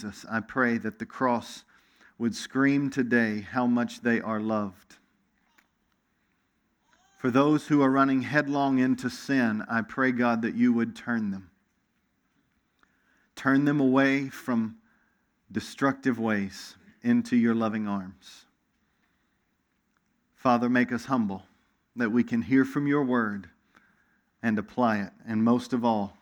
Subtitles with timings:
[0.00, 1.62] Jesus, I pray that the cross
[2.16, 4.96] would scream today how much they are loved.
[7.18, 11.32] For those who are running headlong into sin, I pray, God, that you would turn
[11.32, 11.50] them.
[13.36, 14.76] Turn them away from
[15.52, 18.46] destructive ways into your loving arms.
[20.34, 21.42] Father, make us humble
[21.94, 23.50] that we can hear from your word
[24.42, 25.12] and apply it.
[25.28, 26.16] And most of all,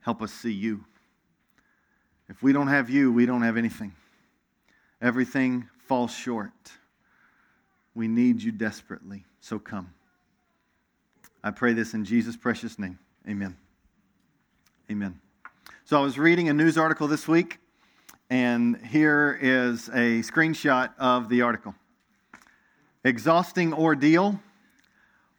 [0.00, 0.86] help us see you.
[2.28, 3.94] If we don't have you, we don't have anything.
[5.00, 6.52] Everything falls short.
[7.94, 9.24] We need you desperately.
[9.40, 9.94] So come.
[11.42, 12.98] I pray this in Jesus' precious name.
[13.28, 13.56] Amen.
[14.90, 15.20] Amen.
[15.84, 17.58] So I was reading a news article this week,
[18.28, 21.74] and here is a screenshot of the article.
[23.04, 24.38] Exhausting ordeal.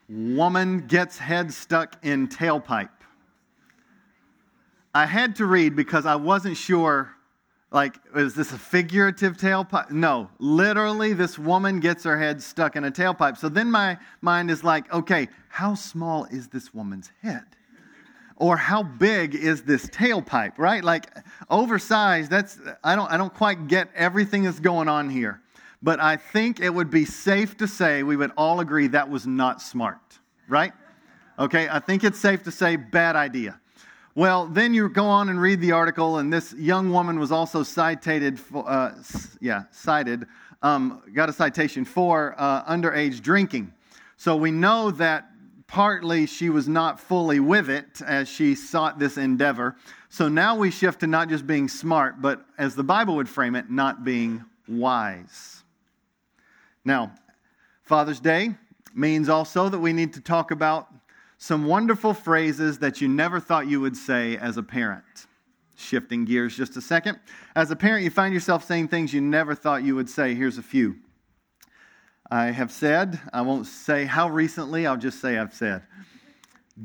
[0.07, 2.89] Woman gets head stuck in tailpipe.
[4.93, 7.15] I had to read because I wasn't sure
[7.71, 9.91] like, is this a figurative tailpipe?
[9.91, 13.37] No, literally, this woman gets her head stuck in a tailpipe.
[13.37, 17.43] So then my mind is like, okay, how small is this woman's head?
[18.37, 20.83] Or how big is this tailpipe, right?
[20.83, 21.15] Like,
[21.49, 25.41] oversized, that's, I don't, I don't quite get everything that's going on here.
[25.83, 29.27] But I think it would be safe to say we would all agree that was
[29.27, 30.73] not smart, right?
[31.37, 33.59] Okay, I think it's safe to say bad idea.
[34.19, 37.63] Well, then you go on and read the article, and this young woman was also
[37.63, 38.93] cited, for, uh,
[39.39, 40.25] yeah, cited,
[40.61, 43.73] um, got a citation for uh, underage drinking.
[44.17, 45.29] So we know that
[45.67, 49.77] partly she was not fully with it as she sought this endeavor.
[50.09, 53.55] So now we shift to not just being smart, but as the Bible would frame
[53.55, 55.63] it, not being wise.
[56.83, 57.13] Now,
[57.83, 58.53] Father's Day
[58.93, 60.89] means also that we need to talk about
[61.39, 65.05] some wonderful phrases that you never thought you would say as a parent.
[65.77, 67.17] Shifting gears just a second.
[67.55, 70.35] As a parent, you find yourself saying things you never thought you would say.
[70.35, 70.97] Here's a few.
[72.29, 75.83] I have said, I won't say how recently, I'll just say I've said.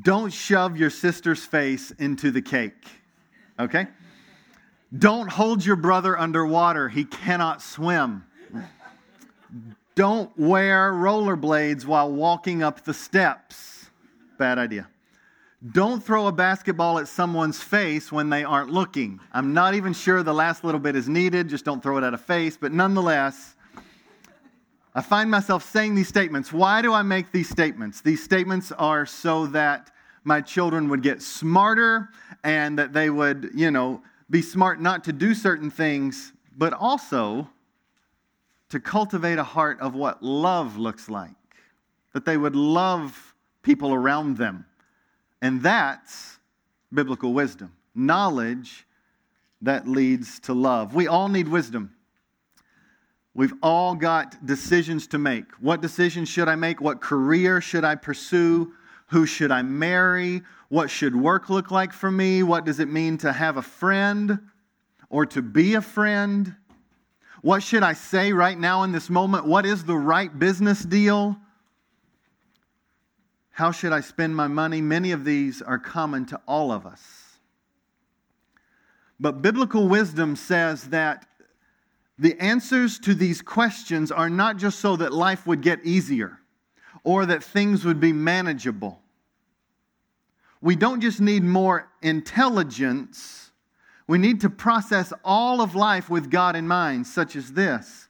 [0.01, 2.87] Don't shove your sister's face into the cake.
[3.59, 3.87] Okay?
[4.97, 6.87] Don't hold your brother underwater.
[6.87, 8.23] He cannot swim.
[9.95, 13.74] Don't wear rollerblades while walking up the steps.
[14.37, 14.87] Bad idea.
[15.71, 19.19] Don't throw a basketball at someone's face when they aren't looking.
[19.31, 21.49] I'm not even sure the last little bit is needed.
[21.49, 22.57] Just don't throw it at a face.
[22.57, 23.55] But nonetheless,
[24.93, 26.53] I find myself saying these statements.
[26.53, 28.01] Why do I make these statements?
[28.01, 29.91] These statements are so that
[30.23, 32.09] my children would get smarter
[32.43, 37.49] and that they would, you know, be smart not to do certain things, but also
[38.69, 41.35] to cultivate a heart of what love looks like.
[42.13, 43.34] That they would love
[43.65, 44.65] people around them.
[45.41, 46.39] And that's
[46.93, 47.73] biblical wisdom.
[47.93, 48.85] Knowledge
[49.61, 50.93] that leads to love.
[50.95, 51.93] We all need wisdom.
[53.33, 55.51] We've all got decisions to make.
[55.59, 56.79] What decision should I make?
[56.79, 58.71] What career should I pursue?
[59.07, 60.43] Who should I marry?
[60.69, 62.43] What should work look like for me?
[62.43, 64.39] What does it mean to have a friend
[65.09, 66.55] or to be a friend?
[67.41, 69.45] What should I say right now in this moment?
[69.45, 71.37] What is the right business deal?
[73.55, 74.81] How should I spend my money?
[74.81, 77.37] Many of these are common to all of us.
[79.17, 81.25] But biblical wisdom says that
[82.19, 86.37] the answers to these questions are not just so that life would get easier
[87.05, 89.01] or that things would be manageable.
[90.59, 93.51] We don't just need more intelligence,
[94.05, 98.04] we need to process all of life with God in mind, such as this.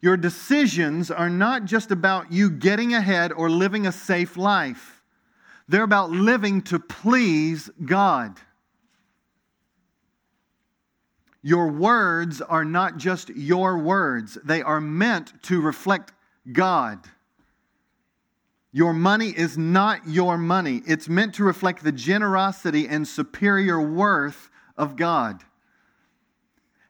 [0.00, 5.02] Your decisions are not just about you getting ahead or living a safe life,
[5.68, 8.40] they're about living to please God.
[11.42, 16.12] Your words are not just your words, they are meant to reflect
[16.52, 16.98] God.
[18.72, 20.82] Your money is not your money.
[20.86, 25.42] It's meant to reflect the generosity and superior worth of God.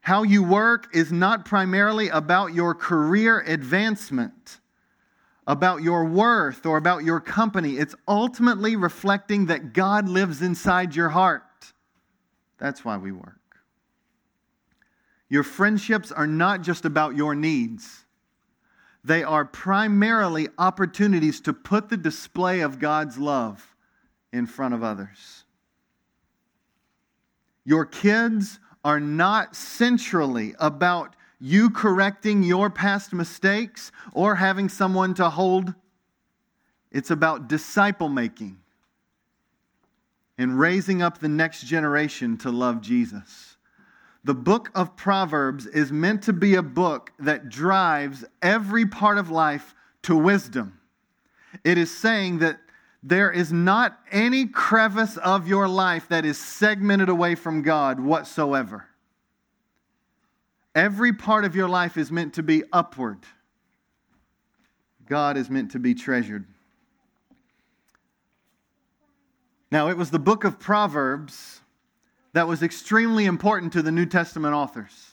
[0.00, 4.60] How you work is not primarily about your career advancement,
[5.46, 7.76] about your worth, or about your company.
[7.76, 11.42] It's ultimately reflecting that God lives inside your heart.
[12.58, 13.36] That's why we work.
[15.28, 18.04] Your friendships are not just about your needs.
[19.04, 23.74] They are primarily opportunities to put the display of God's love
[24.32, 25.44] in front of others.
[27.64, 35.30] Your kids are not centrally about you correcting your past mistakes or having someone to
[35.30, 35.74] hold.
[36.90, 38.58] It's about disciple making
[40.38, 43.56] and raising up the next generation to love Jesus.
[44.24, 49.30] The book of Proverbs is meant to be a book that drives every part of
[49.30, 50.78] life to wisdom.
[51.64, 52.58] It is saying that
[53.02, 58.86] there is not any crevice of your life that is segmented away from God whatsoever.
[60.74, 63.18] Every part of your life is meant to be upward.
[65.06, 66.44] God is meant to be treasured.
[69.72, 71.60] Now, it was the book of Proverbs
[72.32, 75.09] that was extremely important to the New Testament authors.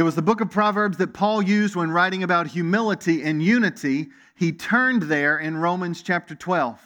[0.00, 4.08] It was the book of Proverbs that Paul used when writing about humility and unity.
[4.34, 6.80] He turned there in Romans chapter 12.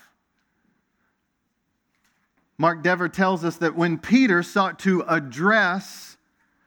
[2.58, 6.16] Mark Dever tells us that when Peter sought to address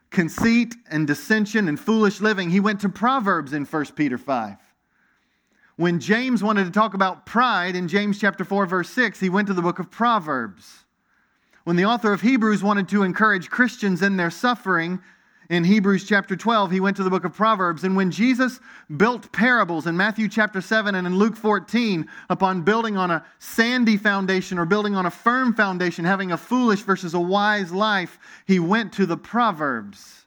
[0.09, 4.55] conceit and dissension and foolish living, he went to Proverbs in 1 Peter 5.
[5.75, 9.49] When James wanted to talk about pride in James chapter 4 verse 6, he went
[9.49, 10.85] to the book of Proverbs.
[11.65, 15.01] When the author of Hebrews wanted to encourage Christians in their suffering,
[15.49, 17.85] in Hebrews chapter 12, he went to the book of Proverbs.
[17.85, 18.59] And when Jesus
[18.97, 23.95] built parables in Matthew chapter 7 and in Luke 14, upon building on a sandy
[23.95, 28.59] foundation or building on a firm foundation, having a foolish versus a wise life, he
[28.59, 30.25] went to the Proverbs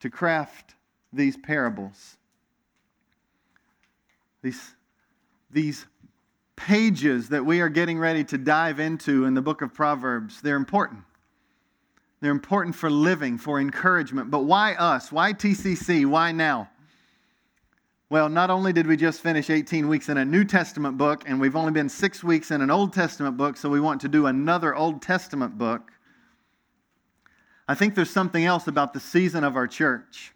[0.00, 0.76] to craft
[1.12, 2.16] these parables.
[4.40, 4.74] These,
[5.50, 5.86] these
[6.56, 10.56] pages that we are getting ready to dive into in the book of Proverbs, they're
[10.56, 11.02] important.
[12.22, 14.30] They're important for living, for encouragement.
[14.30, 15.10] But why us?
[15.10, 16.06] Why TCC?
[16.06, 16.70] Why now?
[18.10, 21.40] Well, not only did we just finish 18 weeks in a New Testament book, and
[21.40, 24.26] we've only been six weeks in an Old Testament book, so we want to do
[24.26, 25.90] another Old Testament book.
[27.66, 30.32] I think there's something else about the season of our church.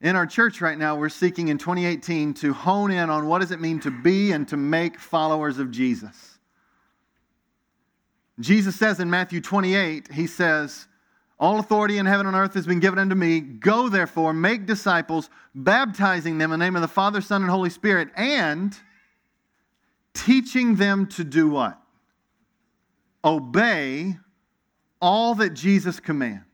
[0.00, 3.52] In our church right now, we're seeking in 2018 to hone in on what does
[3.52, 6.38] it mean to be and to make followers of Jesus.
[8.40, 10.87] Jesus says in Matthew 28, he says,
[11.40, 13.40] All authority in heaven and earth has been given unto me.
[13.40, 17.70] Go therefore, make disciples, baptizing them in the name of the Father, Son, and Holy
[17.70, 18.76] Spirit, and
[20.14, 21.80] teaching them to do what?
[23.24, 24.16] Obey
[25.00, 26.44] all that Jesus commands.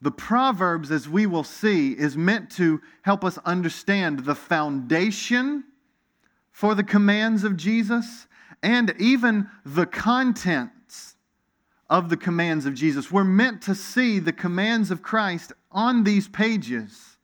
[0.00, 5.64] The Proverbs, as we will see, is meant to help us understand the foundation
[6.50, 8.26] for the commands of Jesus
[8.62, 10.81] and even the contents
[11.92, 13.12] of the commands of Jesus.
[13.12, 17.18] We're meant to see the commands of Christ on these pages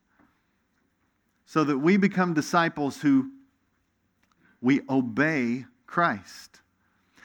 [1.46, 3.30] so that we become disciples who
[4.60, 6.60] we obey Christ.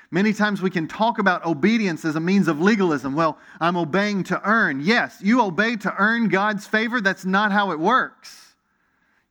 [0.09, 3.13] Many times we can talk about obedience as a means of legalism.
[3.13, 4.79] Well, I'm obeying to earn.
[4.79, 7.01] Yes, you obey to earn God's favor.
[7.01, 8.52] That's not how it works.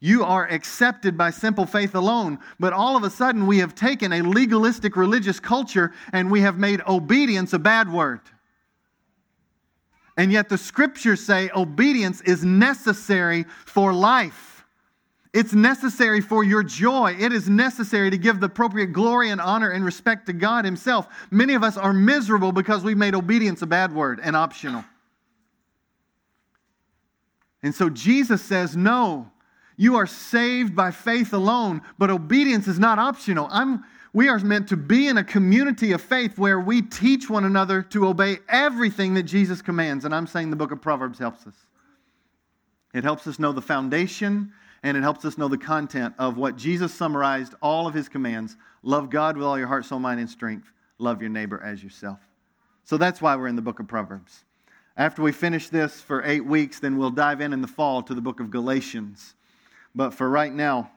[0.04, 2.40] You are accepted by simple faith alone.
[2.58, 6.58] But all of a sudden, we have taken a legalistic religious culture and we have
[6.58, 8.19] made obedience a bad word.
[10.16, 14.64] And yet, the scriptures say obedience is necessary for life.
[15.32, 17.14] It's necessary for your joy.
[17.16, 21.06] It is necessary to give the appropriate glory and honor and respect to God Himself.
[21.31, 24.84] Many of us are miserable because we've made obedience a bad word and optional.
[27.62, 29.31] And so Jesus says, No,
[29.76, 33.48] you are saved by faith alone, but obedience is not optional.
[33.50, 37.44] I'm, we are meant to be in a community of faith where we teach one
[37.44, 40.05] another to obey everything that Jesus commands.
[40.05, 41.55] And I'm saying the book of Proverbs helps us.
[42.94, 44.52] It helps us know the foundation
[44.82, 48.56] and it helps us know the content of what Jesus summarized all of his commands
[48.82, 52.19] love God with all your heart, soul, mind, and strength, love your neighbor as yourself.
[52.84, 54.44] So that's why we're in the book of Proverbs.
[54.96, 58.14] After we finish this for eight weeks, then we'll dive in in the fall to
[58.14, 59.34] the book of Galatians.
[59.94, 60.91] But for right now,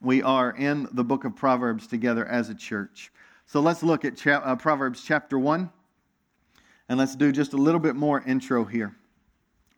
[0.00, 3.10] we are in the book of Proverbs together as a church.
[3.46, 5.70] So let's look at cha- uh, Proverbs chapter 1,
[6.88, 8.94] and let's do just a little bit more intro here.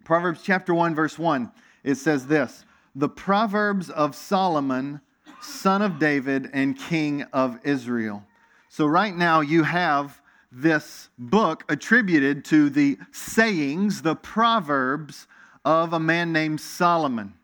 [0.05, 1.53] Proverbs chapter 1, verse 1,
[1.85, 5.00] it says this The Proverbs of Solomon,
[5.41, 8.25] son of David and king of Israel.
[8.69, 15.27] So right now you have this book attributed to the sayings, the Proverbs
[15.65, 17.35] of a man named Solomon.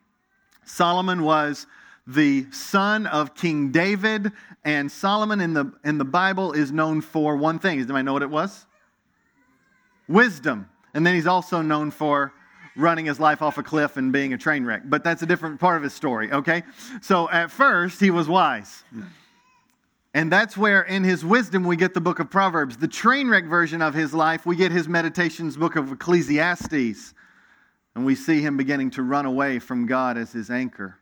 [0.65, 1.67] Solomon was
[2.07, 4.31] the son of King David,
[4.63, 7.77] and Solomon in the, in the Bible is known for one thing.
[7.77, 8.65] Does anybody know what it was?
[10.07, 10.69] Wisdom.
[10.93, 12.33] And then he's also known for
[12.75, 14.83] running his life off a cliff and being a train wreck.
[14.85, 16.63] But that's a different part of his story, okay?
[17.01, 18.83] So at first, he was wise.
[20.13, 22.77] And that's where in his wisdom we get the book of Proverbs.
[22.77, 27.13] The train wreck version of his life, we get his meditations book of Ecclesiastes.
[27.95, 30.99] And we see him beginning to run away from God as his anchor.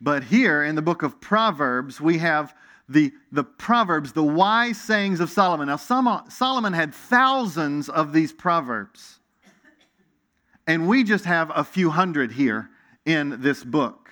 [0.00, 2.54] But here in the book of Proverbs, we have
[2.88, 5.68] the, the Proverbs, the wise sayings of Solomon.
[5.68, 9.20] Now, Solomon had thousands of these Proverbs,
[10.66, 12.68] and we just have a few hundred here
[13.04, 14.10] in this book.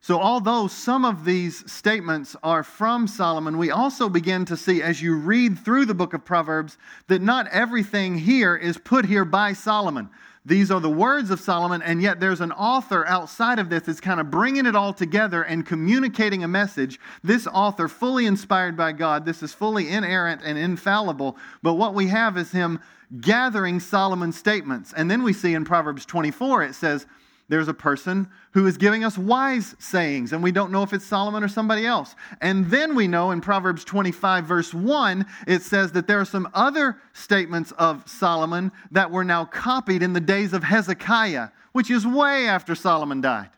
[0.00, 5.02] So, although some of these statements are from Solomon, we also begin to see as
[5.02, 6.78] you read through the book of Proverbs
[7.08, 10.08] that not everything here is put here by Solomon.
[10.46, 14.00] These are the words of Solomon, and yet there's an author outside of this that's
[14.00, 17.00] kind of bringing it all together and communicating a message.
[17.24, 22.06] This author, fully inspired by God, this is fully inerrant and infallible, but what we
[22.06, 22.78] have is him
[23.20, 24.92] gathering Solomon's statements.
[24.92, 27.06] And then we see in Proverbs 24, it says,
[27.48, 31.04] there's a person who is giving us wise sayings, and we don't know if it's
[31.04, 32.16] Solomon or somebody else.
[32.40, 36.48] And then we know in Proverbs 25, verse 1, it says that there are some
[36.54, 42.04] other statements of Solomon that were now copied in the days of Hezekiah, which is
[42.04, 43.50] way after Solomon died.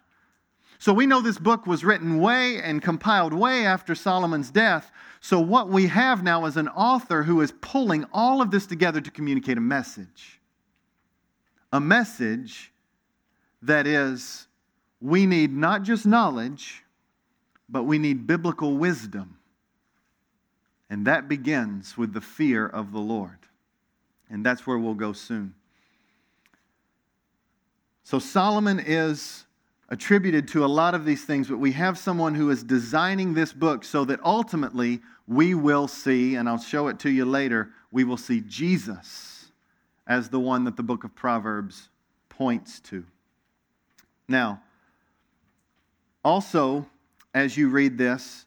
[0.78, 4.92] So we know this book was written way and compiled way after Solomon's death.
[5.21, 9.00] So what we have now is an author who is pulling all of this together
[9.00, 10.40] to communicate a message.
[11.73, 12.73] A message
[13.62, 14.46] that is,
[15.00, 16.84] we need not just knowledge,
[17.68, 19.38] but we need biblical wisdom.
[20.90, 23.38] And that begins with the fear of the Lord.
[24.30, 25.54] And that's where we'll go soon.
[28.04, 29.44] So Solomon is
[29.90, 33.52] attributed to a lot of these things, but we have someone who is designing this
[33.52, 38.04] book so that ultimately we will see, and I'll show it to you later, we
[38.04, 39.52] will see Jesus
[40.06, 41.90] as the one that the book of Proverbs
[42.30, 43.04] points to.
[44.28, 44.62] Now,
[46.23, 46.87] also,
[47.32, 48.44] as you read this,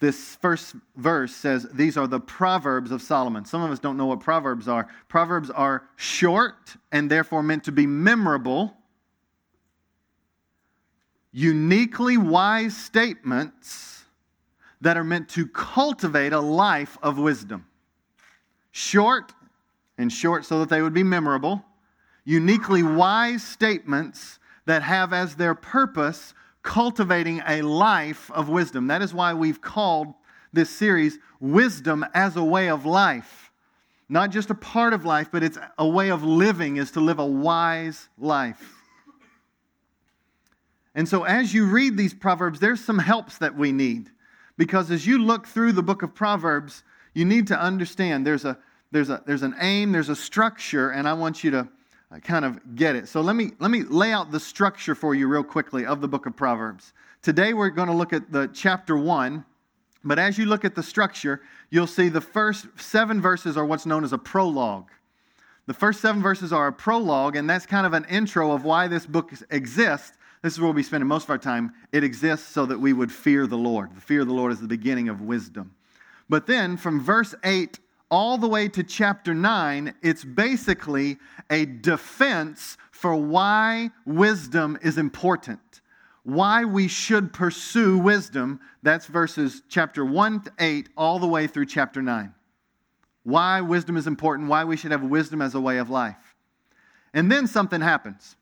[0.00, 3.44] this first verse says, These are the Proverbs of Solomon.
[3.44, 4.88] Some of us don't know what Proverbs are.
[5.08, 8.76] Proverbs are short and therefore meant to be memorable,
[11.30, 14.04] uniquely wise statements
[14.80, 17.64] that are meant to cultivate a life of wisdom.
[18.72, 19.32] Short
[19.98, 21.64] and short so that they would be memorable,
[22.24, 28.86] uniquely wise statements that have as their purpose cultivating a life of wisdom.
[28.86, 30.14] That is why we've called
[30.52, 33.50] this series Wisdom as a Way of Life.
[34.08, 37.18] Not just a part of life, but it's a way of living, is to live
[37.18, 38.82] a wise life.
[40.94, 44.10] And so, as you read these Proverbs, there's some helps that we need.
[44.58, 48.58] Because as you look through the book of Proverbs, you need to understand there's, a,
[48.90, 51.68] there's, a, there's an aim, there's a structure, and I want you to
[52.20, 53.08] kind of get it.
[53.08, 56.08] So let me let me lay out the structure for you real quickly of the
[56.08, 56.92] book of Proverbs.
[57.22, 59.44] Today we're going to look at the chapter 1,
[60.04, 61.40] but as you look at the structure,
[61.70, 64.90] you'll see the first 7 verses are what's known as a prologue.
[65.66, 68.88] The first 7 verses are a prologue and that's kind of an intro of why
[68.88, 70.18] this book exists.
[70.42, 71.72] This is where we'll be spending most of our time.
[71.92, 73.94] It exists so that we would fear the Lord.
[73.94, 75.74] The fear of the Lord is the beginning of wisdom.
[76.28, 77.78] But then from verse 8
[78.12, 81.16] all the way to chapter 9, it's basically
[81.48, 85.80] a defense for why wisdom is important,
[86.22, 88.60] why we should pursue wisdom.
[88.82, 92.34] That's verses chapter 1 to 8, all the way through chapter 9.
[93.24, 96.36] Why wisdom is important, why we should have wisdom as a way of life.
[97.14, 98.36] And then something happens.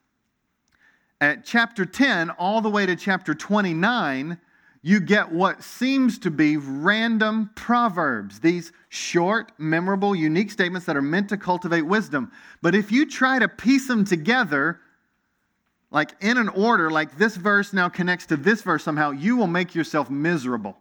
[1.21, 4.37] At chapter 10, all the way to chapter 29,
[4.83, 11.03] you get what seems to be random proverbs, these short, memorable, unique statements that are
[11.03, 12.33] meant to cultivate wisdom.
[12.63, 14.81] But if you try to piece them together,
[15.91, 19.47] like in an order, like this verse now connects to this verse somehow, you will
[19.47, 20.79] make yourself miserable.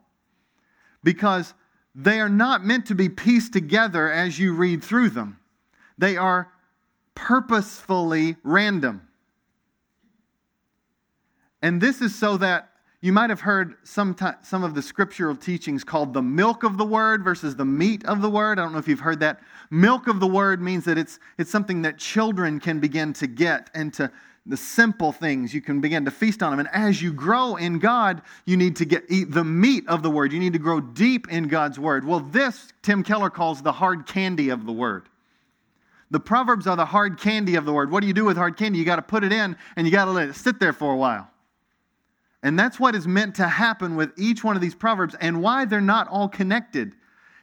[1.04, 1.54] Because
[1.94, 5.40] they are not meant to be pieced together as you read through them,
[5.98, 6.50] they are
[7.16, 9.06] purposefully random.
[11.62, 12.69] And this is so that
[13.02, 16.78] you might have heard some, t- some of the scriptural teachings called the milk of
[16.78, 18.60] the word versus the meat of the word.
[18.60, 19.40] I don't know if you've heard that.
[19.70, 23.70] Milk of the word means that it's, it's something that children can begin to get
[23.74, 24.12] and to
[24.46, 25.54] the simple things.
[25.54, 26.60] You can begin to feast on them.
[26.60, 30.10] And as you grow in God, you need to get eat the meat of the
[30.10, 30.34] word.
[30.34, 32.06] You need to grow deep in God's word.
[32.06, 35.08] Well, this Tim Keller calls the hard candy of the word.
[36.12, 37.92] The Proverbs are the hard candy of the word.
[37.92, 38.80] What do you do with hard candy?
[38.80, 40.92] You got to put it in and you got to let it sit there for
[40.92, 41.30] a while.
[42.42, 45.66] And that's what is meant to happen with each one of these proverbs and why
[45.66, 46.96] they're not all connected.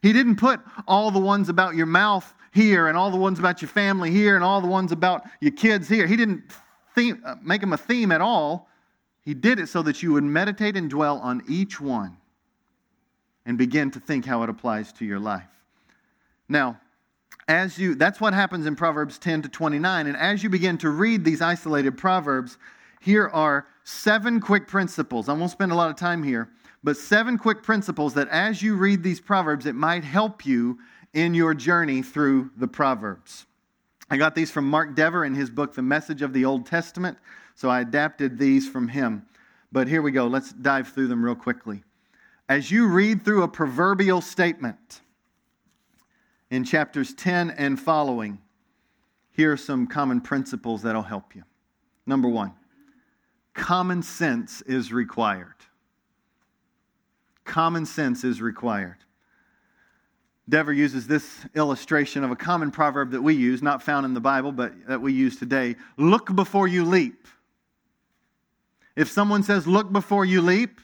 [0.03, 3.61] He didn't put all the ones about your mouth here and all the ones about
[3.61, 6.07] your family here and all the ones about your kids here.
[6.07, 6.45] He didn't
[6.95, 8.69] theme, uh, make them a theme at all.
[9.21, 12.17] He did it so that you would meditate and dwell on each one
[13.45, 15.49] and begin to think how it applies to your life.
[16.49, 16.81] Now,
[17.49, 20.91] as you that's what happens in Proverbs 10 to 29 and as you begin to
[20.91, 22.59] read these isolated proverbs,
[23.01, 25.29] here are seven quick principles.
[25.29, 26.51] I won't spend a lot of time here,
[26.83, 30.79] but seven quick principles that as you read these Proverbs, it might help you
[31.15, 33.47] in your journey through the Proverbs.
[34.11, 37.19] I got these from Mark Dever in his book, The Message of the Old Testament,
[37.55, 39.27] so I adapted these from him.
[39.73, 40.27] But here we go.
[40.27, 41.83] Let's dive through them real quickly.
[42.49, 45.01] As you read through a proverbial statement
[46.51, 48.39] in chapters 10 and following,
[49.33, 51.43] here are some common principles that'll help you.
[52.07, 52.53] Number one,
[53.57, 55.55] common sense is required.
[57.45, 58.99] Common sense is required.
[60.49, 64.21] Dever uses this illustration of a common proverb that we use, not found in the
[64.21, 67.27] Bible, but that we use today look before you leap.
[68.95, 70.81] If someone says, look before you leap,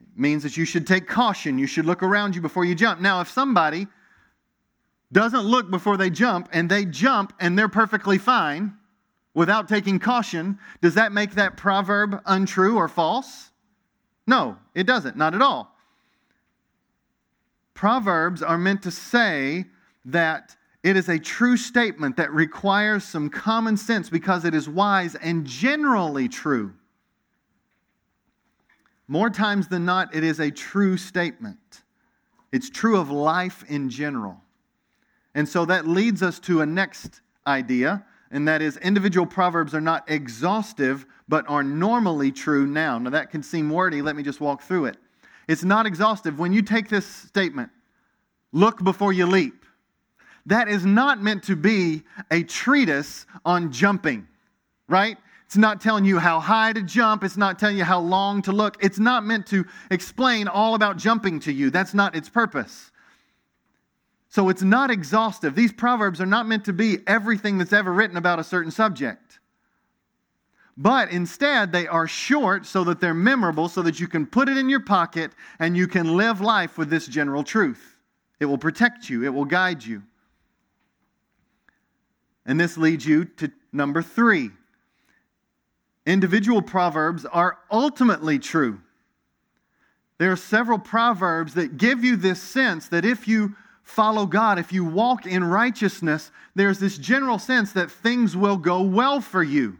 [0.00, 1.58] it means that you should take caution.
[1.58, 3.00] You should look around you before you jump.
[3.00, 3.86] Now, if somebody
[5.12, 8.75] doesn't look before they jump and they jump and they're perfectly fine
[9.36, 13.50] without taking caution, does that make that proverb untrue or false?
[14.26, 15.76] No, it doesn't, not at all.
[17.74, 19.66] Proverbs are meant to say
[20.06, 25.14] that it is a true statement that requires some common sense because it is wise
[25.16, 26.72] and generally true.
[29.06, 31.82] More times than not, it is a true statement.
[32.52, 34.40] It's true of life in general.
[35.34, 39.80] And so that leads us to a next idea, and that is individual proverbs are
[39.80, 42.98] not exhaustive, but are normally true now.
[42.98, 44.02] Now, that can seem wordy.
[44.02, 44.96] Let me just walk through it.
[45.48, 46.38] It's not exhaustive.
[46.38, 47.70] When you take this statement,
[48.52, 49.64] look before you leap,
[50.46, 54.26] that is not meant to be a treatise on jumping,
[54.88, 55.16] right?
[55.44, 57.22] It's not telling you how high to jump.
[57.22, 58.82] It's not telling you how long to look.
[58.82, 61.70] It's not meant to explain all about jumping to you.
[61.70, 62.90] That's not its purpose.
[64.36, 65.54] So it's not exhaustive.
[65.54, 69.40] These proverbs are not meant to be everything that's ever written about a certain subject.
[70.76, 74.58] But instead, they are short so that they're memorable, so that you can put it
[74.58, 77.96] in your pocket and you can live life with this general truth.
[78.38, 80.02] It will protect you, it will guide you.
[82.44, 84.50] And this leads you to number three
[86.04, 88.82] individual proverbs are ultimately true.
[90.18, 94.72] There are several proverbs that give you this sense that if you follow God, if
[94.72, 99.78] you walk in righteousness, there's this general sense that things will go well for you.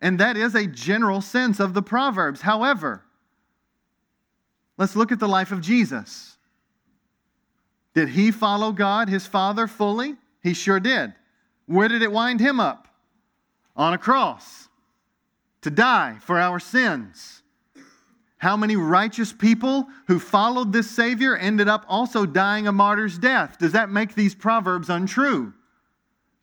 [0.00, 2.40] And that is a general sense of the Proverbs.
[2.40, 3.02] However,
[4.78, 6.36] let's look at the life of Jesus.
[7.92, 10.14] Did he follow God, his Father, fully?
[10.40, 11.12] He sure did.
[11.66, 12.86] Where did it wind him up?
[13.76, 14.68] On a cross
[15.62, 17.42] to die for our sins.
[18.38, 23.58] How many righteous people who followed this Savior ended up also dying a martyr's death?
[23.58, 25.52] Does that make these proverbs untrue?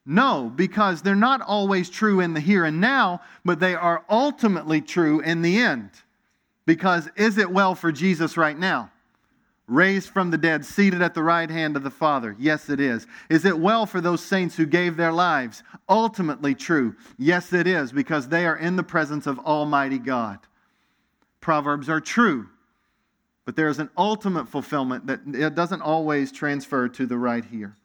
[0.05, 4.81] No, because they're not always true in the here and now, but they are ultimately
[4.81, 5.89] true in the end.
[6.65, 8.91] Because is it well for Jesus right now?
[9.67, 12.35] Raised from the dead, seated at the right hand of the Father.
[12.37, 13.07] Yes, it is.
[13.29, 15.63] Is it well for those saints who gave their lives?
[15.89, 16.95] Ultimately true.
[17.17, 20.37] Yes, it is, because they are in the presence of Almighty God.
[21.45, 22.49] Proverbs are true,
[23.45, 27.75] but there is an ultimate fulfillment that it doesn't always transfer to the right here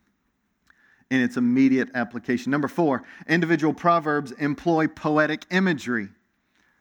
[1.11, 2.51] in its immediate application.
[2.51, 6.09] Number four, individual proverbs employ poetic imagery.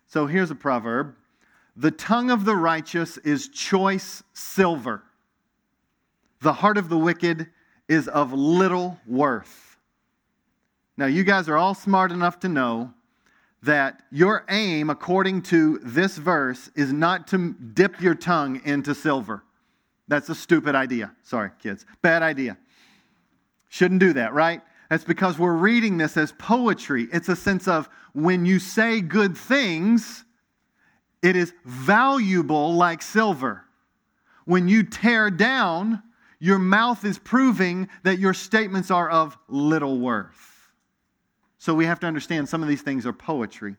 [0.07, 1.15] So here's a proverb
[1.75, 5.03] The tongue of the righteous is choice silver,
[6.39, 7.47] the heart of the wicked
[7.89, 9.75] is of little worth.
[10.95, 12.93] Now, you guys are all smart enough to know
[13.63, 19.43] that your aim, according to this verse, is not to dip your tongue into silver.
[20.07, 21.11] That's a stupid idea.
[21.23, 21.85] Sorry, kids.
[22.01, 22.57] Bad idea.
[23.69, 24.61] Shouldn't do that, right?
[24.89, 27.07] That's because we're reading this as poetry.
[27.13, 30.25] It's a sense of when you say good things,
[31.21, 33.65] it is valuable like silver.
[34.45, 36.01] When you tear down,
[36.39, 40.48] your mouth is proving that your statements are of little worth.
[41.59, 43.75] So we have to understand some of these things are poetry.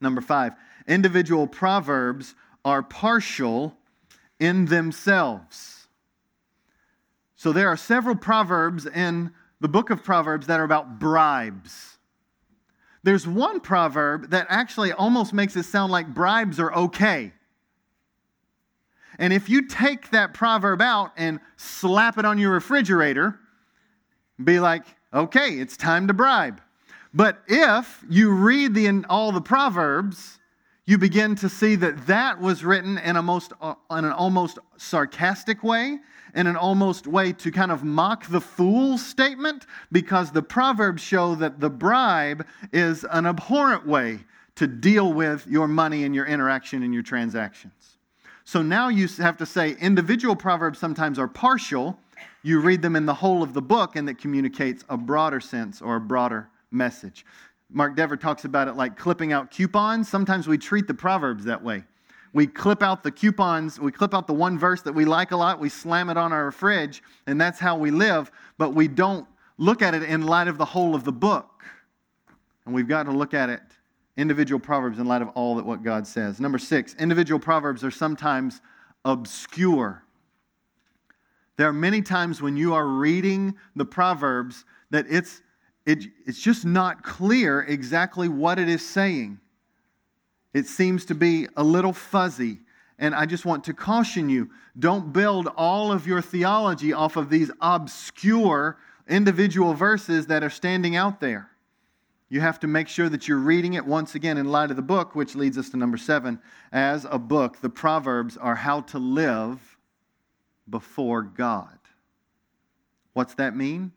[0.00, 0.54] Number five,
[0.86, 3.76] individual proverbs are partial
[4.40, 5.86] in themselves.
[7.36, 11.98] So there are several proverbs in the book of Proverbs that are about bribes.
[13.04, 17.32] There's one proverb that actually almost makes it sound like bribes are okay.
[19.18, 23.38] And if you take that proverb out and slap it on your refrigerator,
[24.42, 26.60] be like, okay, it's time to bribe.
[27.14, 30.38] But if you read the, all the proverbs,
[30.86, 34.58] you begin to see that that was written in, a most, uh, in an almost
[34.76, 35.98] sarcastic way
[36.34, 41.34] in an almost way to kind of mock the fool statement because the Proverbs show
[41.36, 44.20] that the bribe is an abhorrent way
[44.54, 47.98] to deal with your money and your interaction and your transactions.
[48.44, 51.98] So now you have to say individual proverbs sometimes are partial.
[52.42, 55.80] You read them in the whole of the book, and that communicates a broader sense
[55.80, 57.24] or a broader message.
[57.70, 60.08] Mark Dever talks about it like clipping out coupons.
[60.08, 61.84] Sometimes we treat the proverbs that way.
[62.34, 65.36] We clip out the coupons, we clip out the one verse that we like a
[65.36, 69.26] lot, we slam it on our fridge, and that's how we live, but we don't
[69.58, 71.62] look at it in light of the whole of the book.
[72.64, 73.60] And we've got to look at it
[74.16, 76.40] individual proverbs in light of all that what God says.
[76.40, 78.60] Number 6, individual proverbs are sometimes
[79.04, 80.02] obscure.
[81.56, 85.41] There are many times when you are reading the proverbs that it's
[85.84, 89.40] it, it's just not clear exactly what it is saying.
[90.54, 92.60] It seems to be a little fuzzy.
[92.98, 97.30] And I just want to caution you don't build all of your theology off of
[97.30, 101.50] these obscure individual verses that are standing out there.
[102.28, 104.82] You have to make sure that you're reading it once again in light of the
[104.82, 106.38] book, which leads us to number seven.
[106.70, 109.76] As a book, the Proverbs are how to live
[110.70, 111.78] before God.
[113.12, 113.92] What's that mean?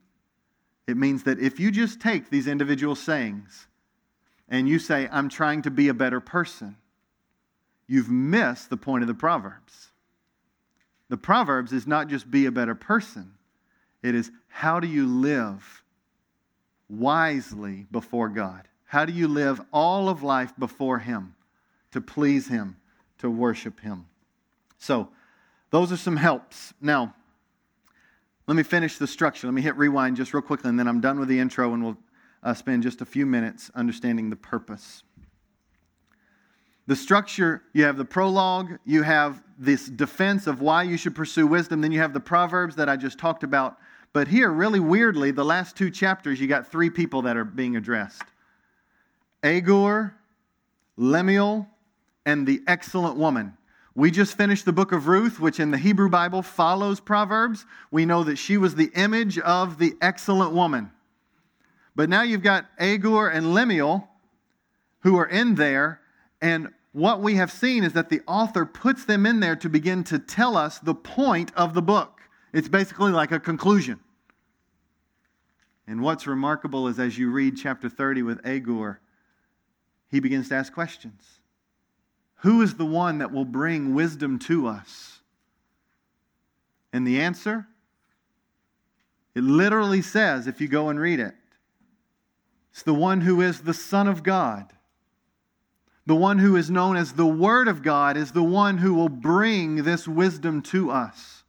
[0.88, 3.68] It means that if you just take these individual sayings
[4.50, 6.78] and you say, I'm trying to be a better person,
[7.88, 9.92] you've missed the point of the Proverbs.
[11.10, 13.34] The Proverbs is not just be a better person,
[14.04, 15.84] it is how do you live
[16.90, 18.68] wisely before God?
[18.86, 21.36] How do you live all of life before Him
[21.92, 22.78] to please Him,
[23.20, 24.06] to worship Him?
[24.78, 25.10] So,
[25.72, 26.74] those are some helps.
[26.80, 27.16] Now,
[28.48, 29.48] let me finish the structure.
[29.48, 31.84] Let me hit rewind just real quickly, and then I'm done with the intro, and
[31.84, 31.98] we'll
[32.44, 35.04] uh, spend just a few minutes understanding the purpose.
[36.88, 41.48] The structure you have the prologue, you have this defense of why you should pursue
[41.48, 43.78] wisdom, then you have the Proverbs that I just talked about.
[44.14, 47.76] But here, really weirdly, the last two chapters, you got three people that are being
[47.76, 48.24] addressed
[49.44, 50.14] Agur,
[50.96, 51.68] Lemuel,
[52.26, 53.58] and the excellent woman.
[53.96, 57.66] We just finished the book of Ruth, which in the Hebrew Bible follows Proverbs.
[57.92, 60.92] We know that she was the image of the excellent woman.
[61.96, 64.10] But now you've got Agur and Lemuel
[65.06, 66.02] who are in there,
[66.42, 70.04] and what we have seen is that the author puts them in there to begin
[70.06, 72.22] to tell us the point of the book.
[72.54, 74.00] It's basically like a conclusion.
[75.86, 79.00] And what's remarkable is as you read chapter 30 with Agur,
[80.10, 81.40] he begins to ask questions.
[82.46, 85.20] Who is the one that will bring wisdom to us?
[86.94, 87.66] And the answer?
[89.34, 91.34] It literally says, if you go and read it,
[92.72, 94.72] it's the one who is the Son of God.
[96.06, 99.10] The one who is known as the Word of God is the one who will
[99.10, 101.42] bring this wisdom to us.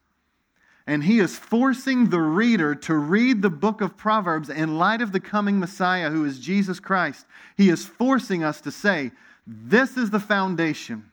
[0.87, 5.12] And he is forcing the reader to read the book of Proverbs in light of
[5.12, 7.26] the coming Messiah, who is Jesus Christ.
[7.54, 9.11] He is forcing us to say,
[9.46, 11.11] this is the foundation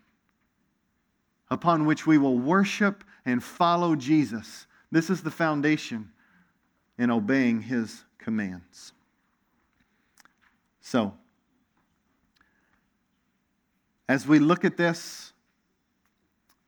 [1.52, 4.65] upon which we will worship and follow Jesus.
[4.91, 6.12] This is the foundation
[6.98, 8.93] in obeying his commands.
[10.82, 11.13] So,
[14.10, 15.34] as we look at this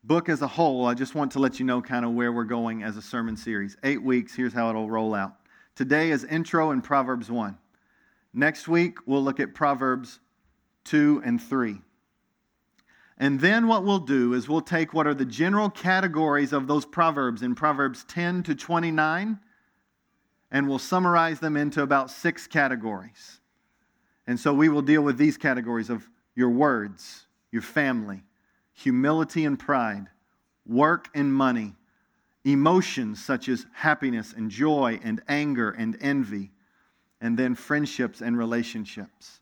[0.04, 2.44] book as a whole, I just want to let you know kind of where we're
[2.44, 3.76] going as a sermon series.
[3.84, 5.36] Eight weeks, here's how it'll roll out.
[5.76, 7.58] Today is intro in Proverbs 1.
[8.34, 10.20] Next week, we'll look at Proverbs
[10.86, 11.82] 2, and 3.
[13.18, 16.86] And then what we'll do is we'll take what are the general categories of those
[16.86, 19.40] proverbs in Proverbs 10 to 29,
[20.52, 23.40] and we'll summarize them into about six categories.
[24.28, 28.24] And so we will deal with these categories of your words, your family,
[28.74, 30.08] humility and pride,
[30.66, 31.76] work and money,
[32.44, 36.52] emotions such as happiness and joy and anger and envy,
[37.22, 39.40] and then friendships and relationships.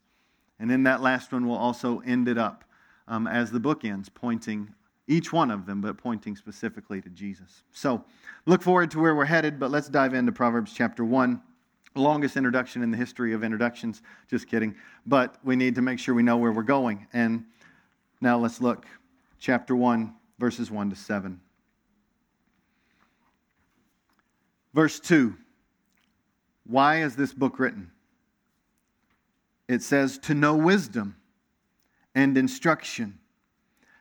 [0.59, 2.63] And in that last one, we'll also end it up
[3.07, 4.73] um, as the book ends, pointing
[5.07, 7.63] each one of them, but pointing specifically to Jesus.
[7.71, 8.03] So
[8.45, 11.41] look forward to where we're headed, but let's dive into Proverbs chapter 1.
[11.95, 14.01] Longest introduction in the history of introductions.
[14.29, 14.75] Just kidding.
[15.05, 17.05] But we need to make sure we know where we're going.
[17.13, 17.43] And
[18.21, 18.85] now let's look.
[19.39, 21.39] Chapter 1, verses 1 to 7.
[24.73, 25.35] Verse 2
[26.65, 27.91] Why is this book written?
[29.67, 31.15] It says to know wisdom
[32.15, 33.19] and instruction,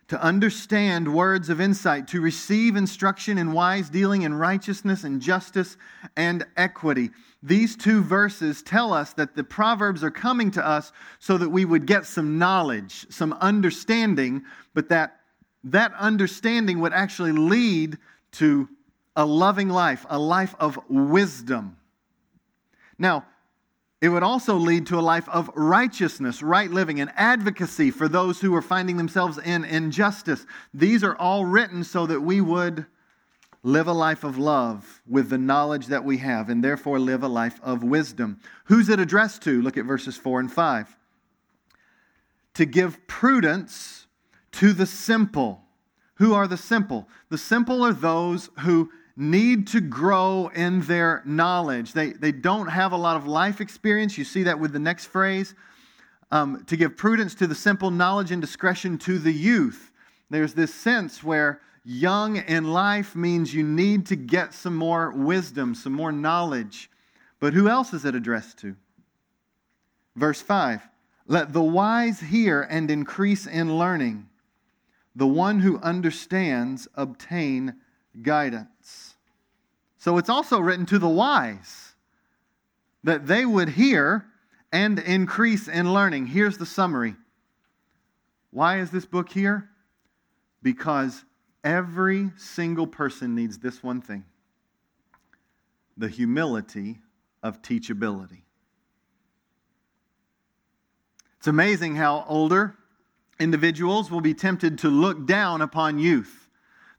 [0.09, 5.77] to understand words of insight, to receive instruction in wise dealing in righteousness and justice
[6.17, 7.11] and equity.
[7.43, 11.65] These two verses tell us that the Proverbs are coming to us so that we
[11.65, 14.43] would get some knowledge, some understanding,
[14.75, 15.19] but that
[15.65, 17.97] that understanding would actually lead
[18.33, 18.69] to
[19.15, 21.77] a loving life, a life of wisdom.
[22.99, 23.25] Now,
[24.03, 28.41] It would also lead to a life of righteousness, right living, and advocacy for those
[28.41, 30.45] who are finding themselves in injustice.
[30.75, 32.85] These are all written so that we would
[33.63, 37.29] live a life of love with the knowledge that we have, and therefore live a
[37.29, 38.41] life of wisdom.
[38.65, 39.63] Who's it addressed to?
[39.63, 40.97] Look at verses 4 and 5.
[42.55, 44.09] To give prudence
[44.51, 45.63] to the simple.
[46.17, 47.09] Who are the simple?
[47.29, 51.93] The simple are those who need to grow in their knowledge.
[51.93, 54.17] They, they don't have a lot of life experience.
[54.17, 55.55] You see that with the next phrase.
[56.31, 59.93] Um, to give prudence to the simple, knowledge and discretion to the youth.
[60.31, 65.75] There's this sense where young in life means you need to get some more wisdom,
[65.75, 66.91] some more knowledge.
[67.39, 68.77] But who else is it addressed to?
[70.17, 70.81] Verse 5
[71.27, 74.29] Let the wise hear and increase in learning.
[75.15, 77.75] The one who understands obtain
[78.23, 78.69] guidance.
[80.03, 81.93] So it's also written to the wise
[83.05, 84.27] that they would hear
[84.73, 86.27] and increase in learning.
[86.27, 87.15] Here's the summary.
[88.51, 89.71] Why is this book here?
[90.61, 91.25] Because
[91.63, 94.25] every single person needs this one thing
[95.97, 96.99] the humility
[97.45, 98.43] of teachability.
[101.39, 102.77] It's amazing how older
[103.39, 106.42] individuals will be tempted to look down upon youth.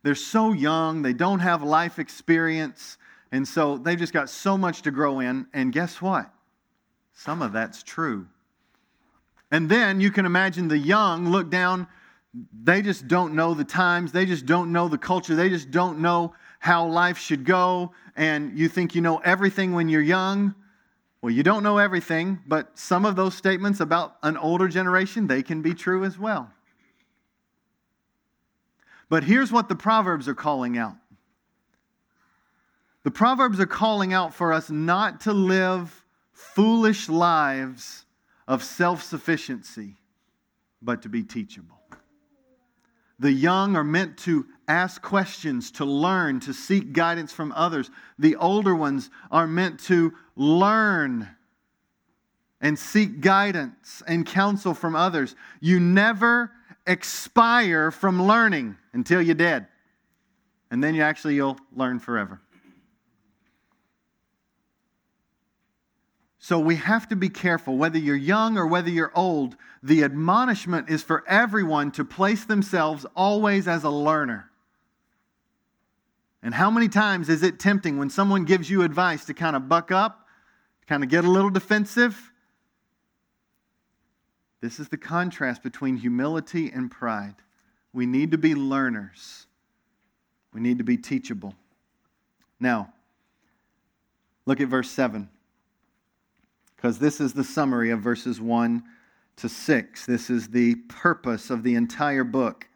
[0.04, 2.98] They're so young, they don't have life experience,
[3.32, 5.48] and so they've just got so much to grow in.
[5.54, 6.32] And guess what?
[7.14, 8.28] Some of that's true.
[9.50, 11.88] And then you can imagine the young look down,
[12.64, 16.00] they just don't know the times, they just don't know the culture, they just don't
[16.00, 17.92] know how life should go.
[18.16, 20.56] And you think you know everything when you're young.
[21.22, 25.42] Well, you don't know everything, but some of those statements about an older generation, they
[25.42, 26.52] can be true as well.
[29.14, 30.96] But here's what the Proverbs are calling out
[33.04, 38.08] the Proverbs are calling out for us not to live foolish lives
[38.48, 39.98] of self sufficiency,
[40.82, 41.80] but to be teachable.
[43.20, 47.92] The young are meant to ask questions, to learn, to seek guidance from others.
[48.18, 51.30] The older ones are meant to learn
[52.60, 55.36] and seek guidance and counsel from others.
[55.60, 56.50] You never
[56.88, 59.68] expire from learning until you're dead.
[60.72, 62.42] And then you actually you'll learn forever.
[66.40, 69.56] So we have to be careful whether you're young or whether you're old.
[69.82, 74.50] The admonishment is for everyone to place themselves always as a learner.
[76.42, 79.70] And how many times is it tempting when someone gives you advice to kind of
[79.70, 80.28] buck up,
[80.86, 82.34] kind of get a little defensive?
[84.60, 87.36] This is the contrast between humility and pride.
[87.94, 89.46] We need to be learners,
[90.54, 91.54] we need to be teachable.
[92.60, 92.94] Now,
[94.46, 95.30] look at verse 7,
[96.76, 98.84] because this is the summary of verses 1
[99.38, 100.06] to 6.
[100.06, 102.68] This is the purpose of the entire book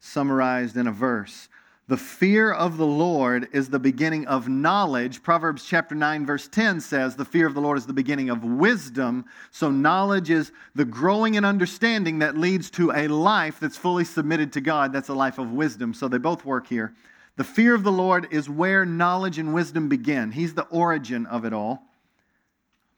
[0.00, 1.48] summarized in a verse.
[1.86, 5.22] The fear of the Lord is the beginning of knowledge.
[5.22, 8.42] Proverbs chapter 9, verse 10 says, The fear of the Lord is the beginning of
[8.42, 9.26] wisdom.
[9.50, 14.50] So, knowledge is the growing and understanding that leads to a life that's fully submitted
[14.54, 14.94] to God.
[14.94, 15.92] That's a life of wisdom.
[15.92, 16.94] So, they both work here.
[17.36, 21.44] The fear of the Lord is where knowledge and wisdom begin, He's the origin of
[21.44, 21.82] it all.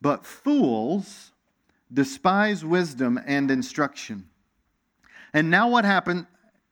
[0.00, 1.32] But fools
[1.92, 4.28] despise wisdom and instruction.
[5.32, 6.26] And now, what happened?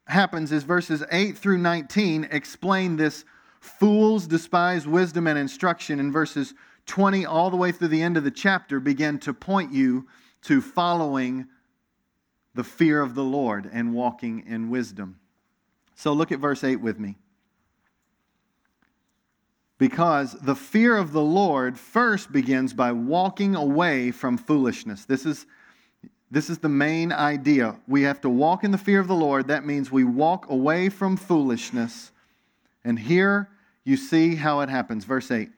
[0.06, 3.24] Happens is verses 8 through 19 explain this
[3.60, 6.54] fools despise wisdom and instruction, and verses
[6.86, 10.06] 20 all the way through the end of the chapter begin to point you
[10.42, 11.46] to following
[12.54, 15.18] the fear of the Lord and walking in wisdom.
[15.94, 17.16] So look at verse 8 with me.
[19.78, 25.04] Because the fear of the Lord first begins by walking away from foolishness.
[25.04, 25.46] This is
[26.34, 27.76] this is the main idea.
[27.86, 29.46] We have to walk in the fear of the Lord.
[29.46, 32.10] That means we walk away from foolishness.
[32.84, 33.48] And here
[33.84, 35.04] you see how it happens.
[35.04, 35.50] Verse 8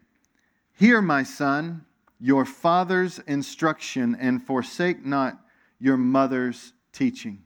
[0.74, 1.86] Hear, my son,
[2.20, 5.40] your father's instruction, and forsake not
[5.78, 7.42] your mother's teaching.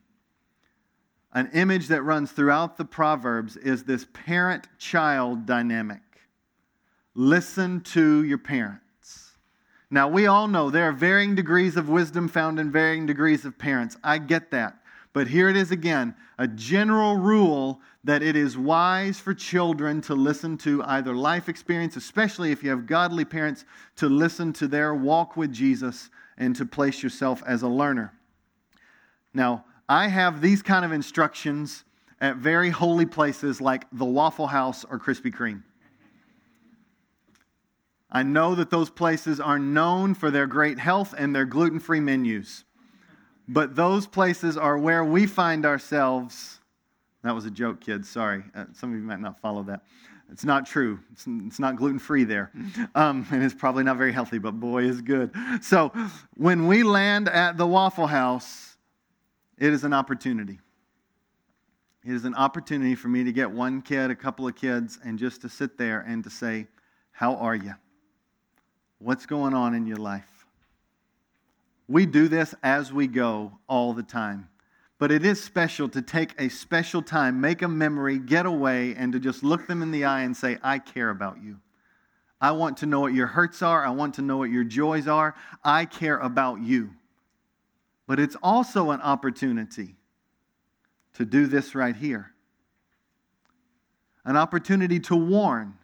[1.32, 6.02] An image that runs throughout the Proverbs is this parent child dynamic.
[7.14, 8.80] Listen to your parent.
[9.90, 13.58] Now, we all know there are varying degrees of wisdom found in varying degrees of
[13.58, 13.96] parents.
[14.04, 14.76] I get that.
[15.12, 20.14] But here it is again a general rule that it is wise for children to
[20.14, 23.64] listen to either life experience, especially if you have godly parents,
[23.96, 28.12] to listen to their walk with Jesus and to place yourself as a learner.
[29.34, 31.84] Now, I have these kind of instructions
[32.20, 35.62] at very holy places like the Waffle House or Krispy Kreme.
[38.12, 42.00] I know that those places are known for their great health and their gluten free
[42.00, 42.64] menus.
[43.46, 46.58] But those places are where we find ourselves.
[47.22, 48.08] That was a joke, kids.
[48.08, 48.42] Sorry.
[48.54, 49.82] Uh, some of you might not follow that.
[50.30, 51.00] It's not true.
[51.12, 52.52] It's, it's not gluten free there.
[52.94, 55.32] Um, and it's probably not very healthy, but boy, is good.
[55.60, 55.92] So
[56.36, 58.76] when we land at the Waffle House,
[59.58, 60.58] it is an opportunity.
[62.04, 65.18] It is an opportunity for me to get one kid, a couple of kids, and
[65.18, 66.66] just to sit there and to say,
[67.10, 67.74] How are you?
[69.00, 70.46] What's going on in your life?
[71.88, 74.48] We do this as we go all the time.
[74.98, 79.12] But it is special to take a special time, make a memory, get away, and
[79.14, 81.58] to just look them in the eye and say, I care about you.
[82.40, 83.84] I want to know what your hurts are.
[83.84, 85.34] I want to know what your joys are.
[85.64, 86.90] I care about you.
[88.06, 89.96] But it's also an opportunity
[91.14, 92.32] to do this right here
[94.24, 95.74] an opportunity to warn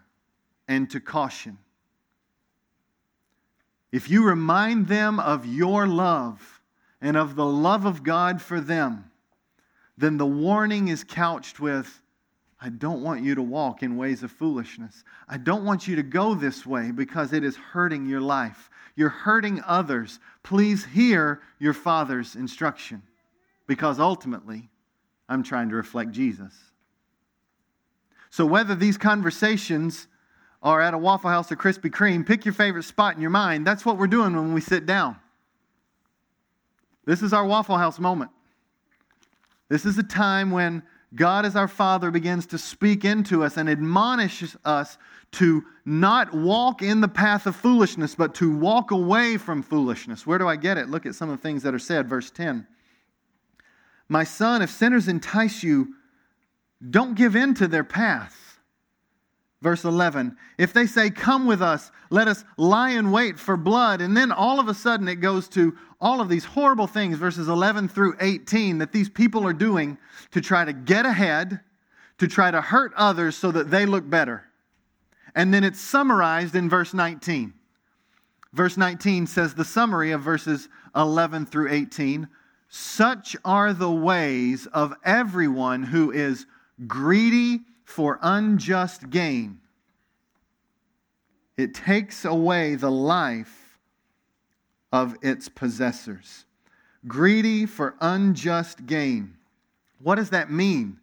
[0.69, 1.59] and to caution.
[3.93, 6.61] If you remind them of your love
[7.01, 9.11] and of the love of God for them,
[9.97, 12.03] then the warning is couched with,
[12.61, 15.05] I don't want you to walk in ways of foolishness.
[15.29, 18.71] I don't want you to go this way because it is hurting your life.
[18.97, 20.19] You're hurting others.
[20.43, 23.03] Please hear your Father's instruction
[23.67, 24.69] because ultimately,
[25.29, 26.55] I'm trying to reflect Jesus.
[28.31, 30.09] So, whether these conversations
[30.67, 33.65] are at a Waffle House or Krispy Kreme, pick your favorite spot in your mind.
[33.65, 35.15] That's what we're doing when we sit down.
[37.05, 38.33] This is our Waffle House moment.
[39.69, 40.83] This is a time when
[41.15, 44.99] God, as our Father, begins to speak into us and admonishes us
[45.33, 50.27] to not walk in the path of foolishness, but to walk away from foolishness.
[50.27, 50.89] Where do I get it?
[50.89, 52.09] Look at some of the things that are said.
[52.09, 52.67] Verse 10
[54.09, 55.95] My son, if sinners entice you,
[56.91, 58.46] don't give in to their path.
[59.67, 64.01] Verse 11, if they say, Come with us, let us lie in wait for blood,
[64.01, 67.49] and then all of a sudden it goes to all of these horrible things, verses
[67.49, 69.99] 11 through 18, that these people are doing
[70.31, 71.59] to try to get ahead,
[72.19, 74.45] to try to hurt others so that they look better.
[75.35, 77.53] And then it's summarized in verse 19.
[78.53, 82.29] Verse 19 says the summary of verses 11 through 18
[82.69, 86.47] Such are the ways of everyone who is
[86.87, 89.61] greedy for unjust gain.
[91.57, 93.79] It takes away the life
[94.93, 96.45] of its possessors.
[97.07, 99.37] Greedy for unjust gain.
[100.03, 100.99] What does that mean?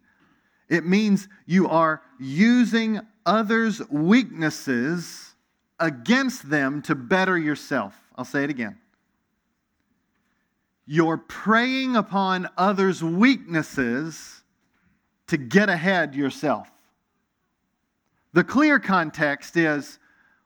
[0.69, 5.33] It means you are using others' weaknesses
[5.79, 7.95] against them to better yourself.
[8.15, 8.77] I'll say it again.
[10.85, 14.43] You're preying upon others' weaknesses
[15.27, 16.69] to get ahead yourself.
[18.33, 19.99] The clear context is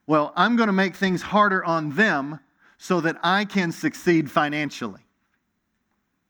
[0.08, 2.40] well, I'm going to make things harder on them
[2.78, 5.02] so that I can succeed financially.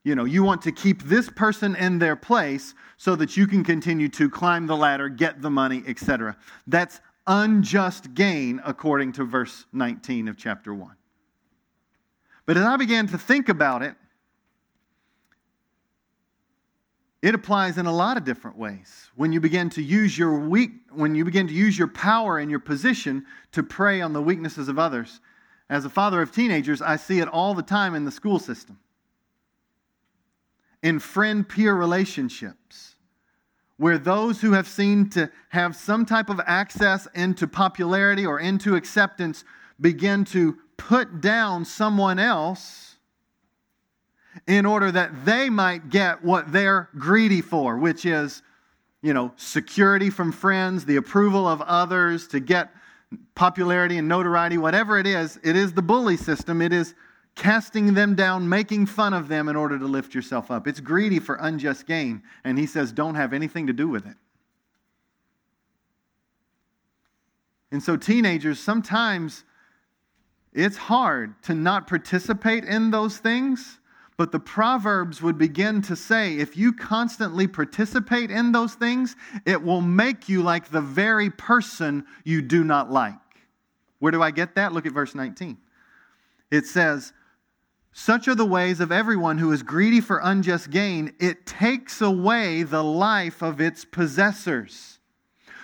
[0.04, 3.64] You know, you want to keep this person in their place so that you can
[3.64, 6.36] continue to climb the ladder, get the money, etc.
[6.66, 10.96] That's unjust gain according to verse 19 of chapter 1.
[12.46, 13.96] But as I began to think about it,
[17.22, 19.10] It applies in a lot of different ways.
[19.16, 22.52] When you begin to use your weak, when you begin to use your power and
[22.52, 25.20] your position to prey on the weaknesses of others.
[25.70, 28.80] As a father of teenagers, I see it all the time in the school system.
[30.84, 32.96] In friend peer relationships,
[33.78, 38.76] where those who have seemed to have some type of access into popularity or into
[38.76, 39.44] acceptance
[39.82, 42.87] begin to put down someone else
[44.46, 48.44] in order that they might get what they're greedy for, which is,
[49.02, 52.72] you know, security from friends, the approval of others, to get
[53.36, 56.62] popularity and notoriety, whatever it is, it is the bully system.
[56.62, 56.94] It is
[57.36, 60.68] casting them down, making fun of them in order to lift yourself up.
[60.68, 62.24] It's greedy for unjust gain.
[62.44, 64.16] And he says, don't have anything to do with it.
[67.72, 69.44] And so, teenagers, sometimes
[70.54, 73.80] it's hard to not participate in those things
[74.18, 79.16] but the Proverbs would begin to say if you constantly participate in those things,
[79.46, 83.14] it will make you like the very person you do not like.
[84.00, 84.74] Where do I get that?
[84.74, 85.58] Look at verse 19.
[86.50, 87.14] It says,
[87.92, 92.64] Such are the ways of everyone who is greedy for unjust gain, it takes away
[92.64, 94.97] the life of its possessors.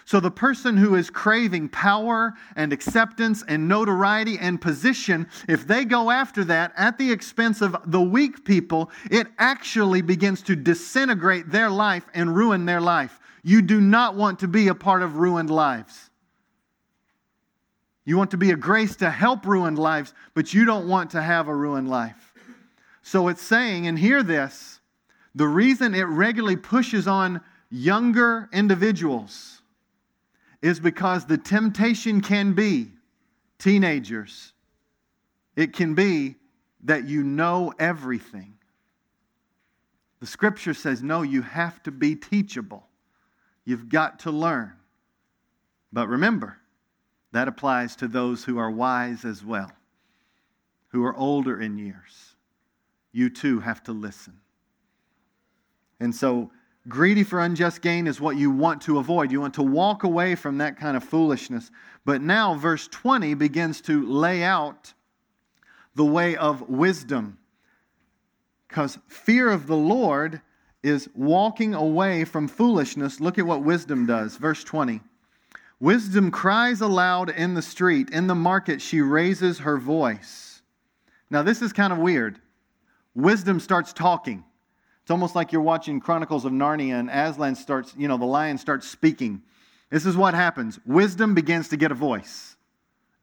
[0.05, 5.85] So, the person who is craving power and acceptance and notoriety and position, if they
[5.85, 11.49] go after that at the expense of the weak people, it actually begins to disintegrate
[11.49, 13.19] their life and ruin their life.
[13.43, 16.09] You do not want to be a part of ruined lives.
[18.05, 21.21] You want to be a grace to help ruined lives, but you don't want to
[21.21, 22.33] have a ruined life.
[23.01, 24.81] So it's saying, and hear this
[25.35, 27.41] the reason it regularly pushes on
[27.71, 29.62] younger individuals
[30.63, 32.87] is because the temptation can be
[33.59, 34.53] teenagers,
[35.57, 36.35] it can be
[36.85, 38.53] that you know everything.
[40.21, 42.87] The scripture says, no, you have to be teachable.
[43.65, 44.71] You've got to learn.
[45.91, 46.57] But remember,
[47.33, 49.71] that applies to those who are wise as well,
[50.87, 52.35] who are older in years.
[53.11, 54.39] You too have to listen.
[55.99, 56.51] And so,
[56.87, 59.31] greedy for unjust gain is what you want to avoid.
[59.31, 61.71] You want to walk away from that kind of foolishness.
[62.05, 64.93] But now, verse 20 begins to lay out
[65.95, 67.37] the way of wisdom.
[68.67, 70.41] Because fear of the Lord
[70.81, 73.19] is walking away from foolishness.
[73.19, 74.35] Look at what wisdom does.
[74.35, 75.01] Verse 20.
[75.79, 78.09] Wisdom cries aloud in the street.
[78.09, 80.61] In the market, she raises her voice.
[81.29, 82.39] Now, this is kind of weird.
[83.15, 84.43] Wisdom starts talking.
[85.03, 88.57] It's almost like you're watching Chronicles of Narnia and Aslan starts, you know, the lion
[88.57, 89.41] starts speaking.
[89.89, 92.55] This is what happens wisdom begins to get a voice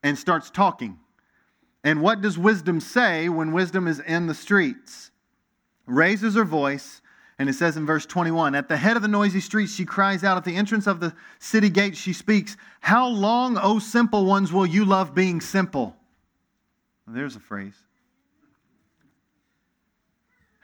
[0.02, 0.98] and starts talking.
[1.82, 5.10] And what does wisdom say when wisdom is in the streets?
[5.86, 7.00] Raises her voice,
[7.38, 10.22] and it says in verse 21 At the head of the noisy streets, she cries
[10.22, 10.36] out.
[10.36, 14.66] At the entrance of the city gate, she speaks, How long, O simple ones, will
[14.66, 15.96] you love being simple?
[17.06, 17.74] Well, there's a phrase.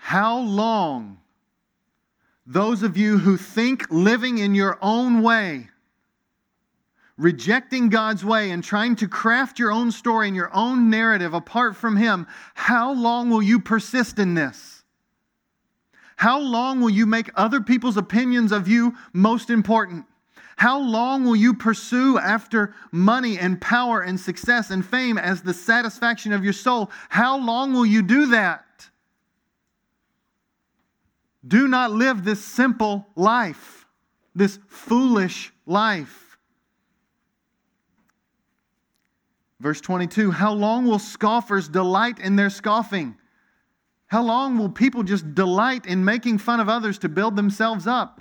[0.07, 1.19] How long,
[2.47, 5.69] those of you who think living in your own way,
[7.17, 11.75] rejecting God's way and trying to craft your own story and your own narrative apart
[11.75, 14.85] from Him, how long will you persist in this?
[16.15, 20.05] How long will you make other people's opinions of you most important?
[20.55, 25.53] How long will you pursue after money and power and success and fame as the
[25.53, 26.93] satisfaction of your soul?
[27.09, 28.63] How long will you do that?
[31.47, 33.87] Do not live this simple life,
[34.35, 36.39] this foolish life.
[39.61, 43.17] Verse 22 How long will scoffers delight in their scoffing?
[44.09, 48.21] How long will people just delight in making fun of others to build themselves up?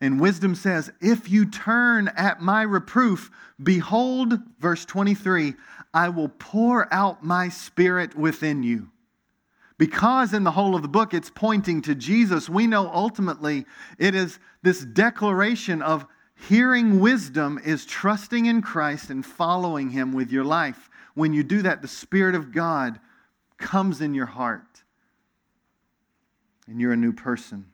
[0.00, 3.30] And wisdom says, If you turn at my reproof,
[3.62, 5.54] behold, verse 23,
[5.92, 8.90] I will pour out my spirit within you.
[9.78, 13.64] Because in the whole of the book it's pointing to Jesus, we know ultimately
[13.96, 16.04] it is this declaration of
[16.48, 20.90] hearing wisdom is trusting in Christ and following him with your life.
[21.14, 22.98] When you do that, the Spirit of God
[23.56, 24.82] comes in your heart
[26.66, 27.66] and you're a new person.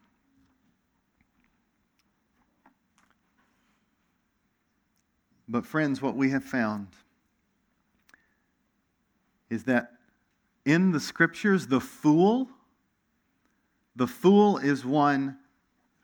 [5.48, 6.88] But, friends, what we have found
[9.50, 9.93] is that
[10.64, 12.48] in the scriptures, the fool,
[13.96, 15.38] the fool is one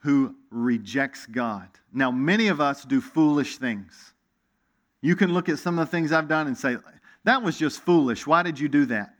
[0.00, 1.68] who rejects God.
[1.92, 4.14] Now, many of us do foolish things.
[5.02, 6.76] You can look at some of the things I've done and say,
[7.24, 8.26] that was just foolish.
[8.26, 9.14] Why did you do that?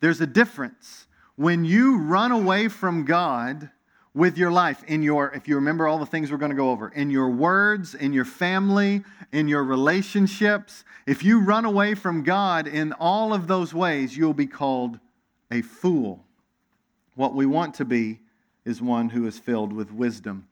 [0.00, 1.06] There's a difference.
[1.36, 3.70] When you run away from God,
[4.14, 6.70] with your life, in your, if you remember all the things we're going to go
[6.70, 9.02] over, in your words, in your family,
[9.32, 10.84] in your relationships.
[11.06, 14.98] If you run away from God in all of those ways, you'll be called
[15.50, 16.24] a fool.
[17.14, 18.20] What we want to be
[18.64, 20.46] is one who is filled with wisdom.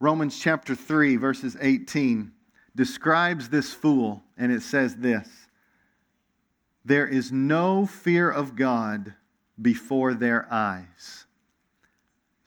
[0.00, 2.32] Romans chapter 3, verses 18,
[2.74, 5.28] describes this fool, and it says this
[6.84, 9.14] There is no fear of God
[9.60, 11.26] before their eyes.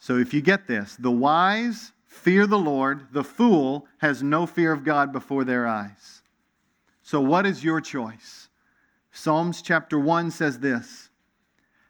[0.02, 4.72] So if you get this, the wise fear the Lord, the fool has no fear
[4.72, 6.24] of God before their eyes.
[7.04, 8.50] So what is your choice?
[9.12, 11.12] Psalms chapter 1 says this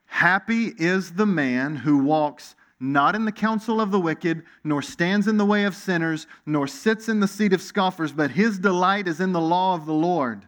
[0.08, 5.30] Happy is the man who walks not in the counsel of the wicked, nor stands
[5.30, 9.08] in the way of sinners, nor sits in the seat of scoffers, but his delight
[9.08, 10.46] is in the law of the Lord,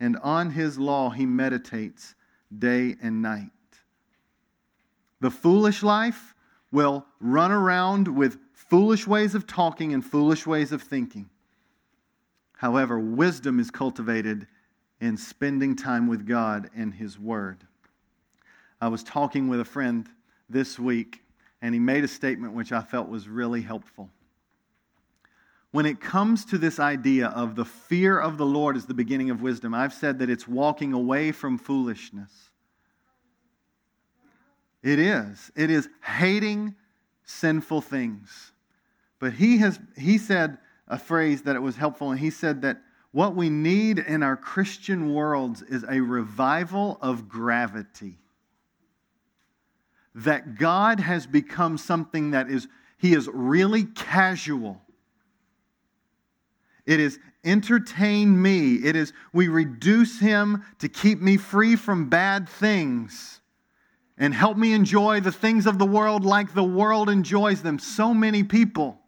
[0.00, 2.14] and on his law he meditates
[2.58, 3.50] day and night.
[5.20, 6.34] The foolish life
[6.70, 11.30] will run around with foolish ways of talking and foolish ways of thinking.
[12.56, 14.46] However, wisdom is cultivated
[15.00, 17.64] in spending time with God and His Word.
[18.80, 20.08] I was talking with a friend
[20.48, 21.22] this week,
[21.62, 24.10] and he made a statement which I felt was really helpful.
[25.70, 29.30] When it comes to this idea of the fear of the Lord is the beginning
[29.30, 32.47] of wisdom, I've said that it's walking away from foolishness.
[34.88, 35.52] It is.
[35.54, 36.74] It is hating
[37.22, 38.52] sinful things.
[39.18, 42.80] But he has he said a phrase that it was helpful, and he said that
[43.12, 48.16] what we need in our Christian worlds is a revival of gravity.
[50.14, 52.66] That God has become something that is,
[52.96, 54.80] He is really casual.
[56.86, 58.76] It is entertain me.
[58.76, 63.38] It is we reduce Him to keep me free from bad things
[64.18, 67.78] and help me enjoy the things of the world like the world enjoys them.
[67.78, 68.98] So many people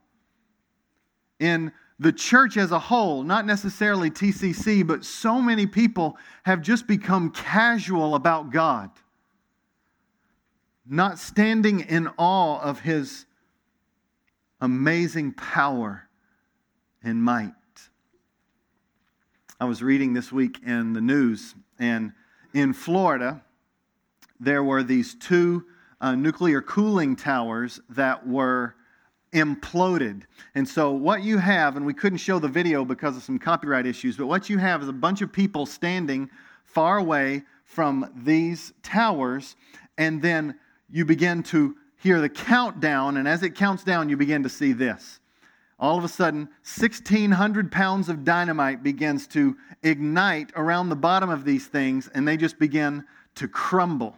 [1.40, 6.86] in the church as a whole, not necessarily TCC, but so many people have just
[6.86, 8.90] become casual about God,
[10.86, 13.26] not standing in awe of His
[14.60, 16.08] amazing power
[17.02, 17.52] and might.
[19.58, 22.12] I was reading this week in the news, and
[22.54, 23.42] in Florida,
[24.40, 25.64] there were these two
[26.00, 28.74] uh, nuclear cooling towers that were
[29.32, 30.22] imploded.
[30.54, 33.86] And so, what you have, and we couldn't show the video because of some copyright
[33.86, 36.30] issues, but what you have is a bunch of people standing
[36.64, 39.56] far away from these towers,
[39.98, 44.42] and then you begin to hear the countdown, and as it counts down, you begin
[44.42, 45.20] to see this.
[45.78, 51.44] All of a sudden, 1,600 pounds of dynamite begins to ignite around the bottom of
[51.44, 53.04] these things, and they just begin
[53.36, 54.16] to crumble.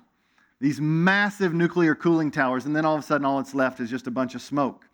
[0.63, 3.91] These massive nuclear cooling towers, and then all of a sudden, all that's left is
[3.91, 4.87] just a bunch of smoke.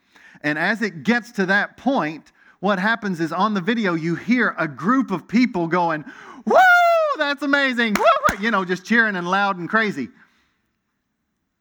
[0.43, 4.55] And as it gets to that point, what happens is on the video, you hear
[4.59, 6.07] a group of people going,
[6.47, 6.57] Woo,
[7.19, 7.97] that's amazing.
[7.99, 8.39] Woo!
[8.41, 10.09] You know, just cheering and loud and crazy.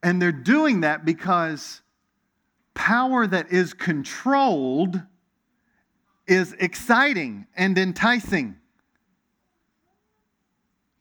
[0.02, 1.82] And they're doing that because
[2.76, 5.02] power that is controlled
[6.28, 8.56] is exciting and enticing.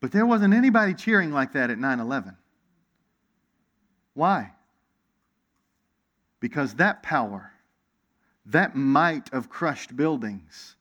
[0.00, 2.36] But there wasn't anybody cheering like that at 9 11.
[4.16, 4.52] Why?
[6.40, 7.52] Because that power
[8.46, 10.76] that might of crushed buildings,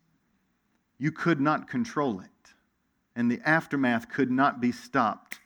[0.97, 2.29] you could not control it.
[3.15, 5.39] And the aftermath could not be stopped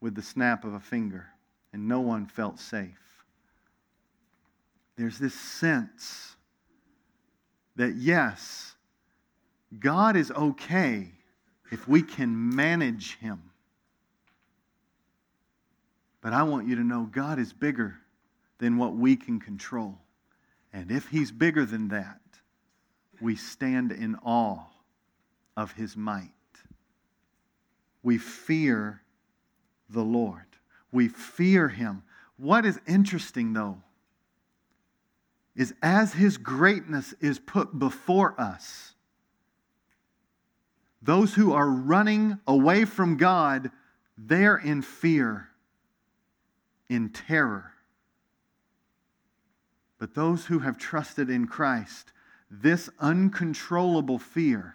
[0.00, 1.26] with the snap of a finger.
[1.72, 3.24] And no one felt safe.
[4.96, 6.34] There's this sense
[7.76, 8.74] that, yes,
[9.78, 11.12] God is okay
[11.70, 13.42] if we can manage Him.
[16.20, 17.98] But I want you to know God is bigger
[18.58, 19.98] than what we can control.
[20.72, 22.20] And if he's bigger than that,
[23.20, 24.64] we stand in awe
[25.56, 26.30] of his might.
[28.02, 29.02] We fear
[29.88, 30.44] the Lord.
[30.92, 32.02] We fear him.
[32.36, 33.78] What is interesting, though,
[35.54, 38.92] is as his greatness is put before us,
[41.00, 43.70] those who are running away from God,
[44.18, 45.48] they're in fear,
[46.88, 47.72] in terror.
[49.98, 52.12] But those who have trusted in Christ,
[52.50, 54.74] this uncontrollable fear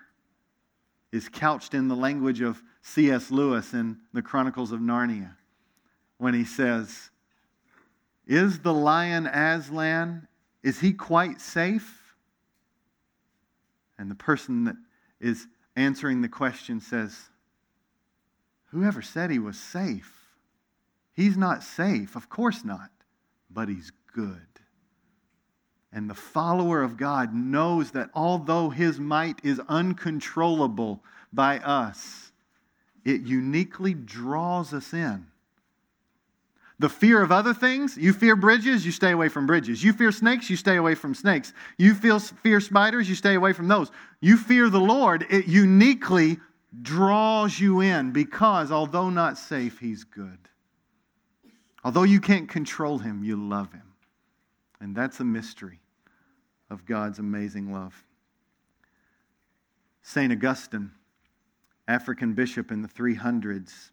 [1.11, 3.31] is couched in the language of C.S.
[3.31, 5.35] Lewis in the Chronicles of Narnia
[6.17, 7.09] when he says,
[8.25, 10.27] Is the lion Aslan,
[10.63, 12.15] is he quite safe?
[13.97, 14.75] And the person that
[15.19, 17.29] is answering the question says,
[18.71, 20.20] Whoever said he was safe?
[21.13, 22.89] He's not safe, of course not,
[23.49, 24.39] but he's good.
[25.93, 31.03] And the follower of God knows that although his might is uncontrollable
[31.33, 32.31] by us,
[33.03, 35.27] it uniquely draws us in.
[36.79, 39.83] The fear of other things, you fear bridges, you stay away from bridges.
[39.83, 41.53] You fear snakes, you stay away from snakes.
[41.77, 43.91] You fear spiders, you stay away from those.
[44.19, 46.39] You fear the Lord, it uniquely
[46.81, 50.37] draws you in because although not safe, he's good.
[51.83, 53.93] Although you can't control him, you love him.
[54.79, 55.79] And that's a mystery
[56.69, 58.03] of God's amazing love.
[60.01, 60.31] St.
[60.31, 60.91] Augustine,
[61.87, 63.91] African bishop in the 300s,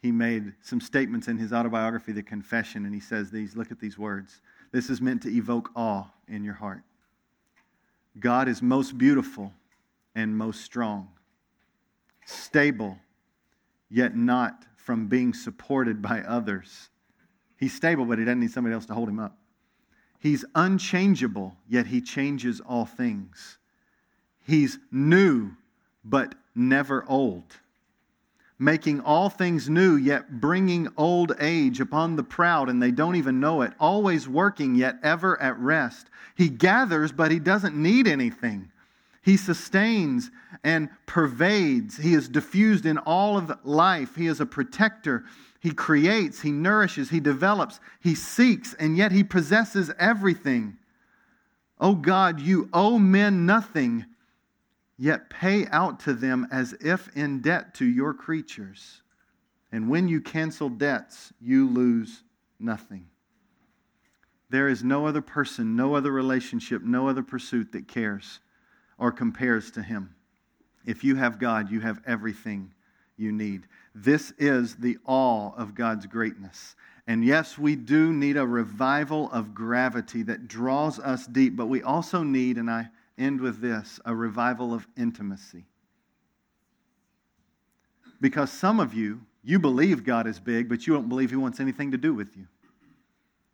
[0.00, 3.80] he made some statements in his autobiography, The Confession, and he says these look at
[3.80, 4.40] these words.
[4.70, 6.82] This is meant to evoke awe in your heart.
[8.20, 9.52] God is most beautiful
[10.14, 11.08] and most strong,
[12.26, 12.98] stable,
[13.90, 16.90] yet not from being supported by others.
[17.58, 19.36] He's stable, but he doesn't need somebody else to hold him up.
[20.20, 23.58] He's unchangeable, yet he changes all things.
[24.46, 25.50] He's new,
[26.04, 27.56] but never old.
[28.58, 33.38] Making all things new, yet bringing old age upon the proud, and they don't even
[33.38, 33.72] know it.
[33.78, 36.08] Always working, yet ever at rest.
[36.34, 38.70] He gathers, but he doesn't need anything.
[39.22, 40.30] He sustains
[40.64, 41.96] and pervades.
[41.96, 44.16] He is diffused in all of life.
[44.16, 45.24] He is a protector
[45.60, 50.78] he creates, He nourishes, He develops, He seeks, and yet He possesses everything.
[51.80, 54.06] Oh God, you owe men nothing,
[54.96, 59.02] yet pay out to them as if in debt to your creatures.
[59.70, 62.22] And when you cancel debts, you lose
[62.58, 63.08] nothing.
[64.50, 68.40] There is no other person, no other relationship, no other pursuit that cares
[68.96, 70.14] or compares to Him.
[70.86, 72.72] If you have God, you have everything
[73.18, 73.66] you need.
[73.94, 76.76] This is the awe of God's greatness.
[77.06, 81.82] And yes, we do need a revival of gravity that draws us deep, but we
[81.82, 85.64] also need, and I end with this, a revival of intimacy.
[88.20, 91.60] Because some of you, you believe God is big, but you don't believe He wants
[91.60, 92.46] anything to do with you.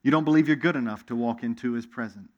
[0.03, 2.29] You don't believe you're good enough to walk into His presence.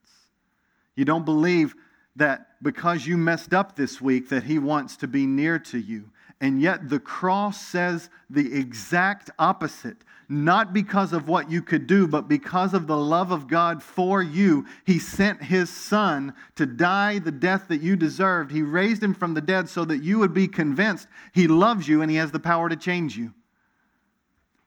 [0.94, 1.74] You don't believe
[2.16, 6.10] that because you messed up this week that He wants to be near to you.
[6.40, 9.96] And yet the cross says the exact opposite.
[10.28, 14.20] Not because of what you could do, but because of the love of God for
[14.22, 14.66] you.
[14.84, 18.50] He sent His Son to die the death that you deserved.
[18.50, 22.02] He raised Him from the dead so that you would be convinced He loves you
[22.02, 23.32] and He has the power to change you.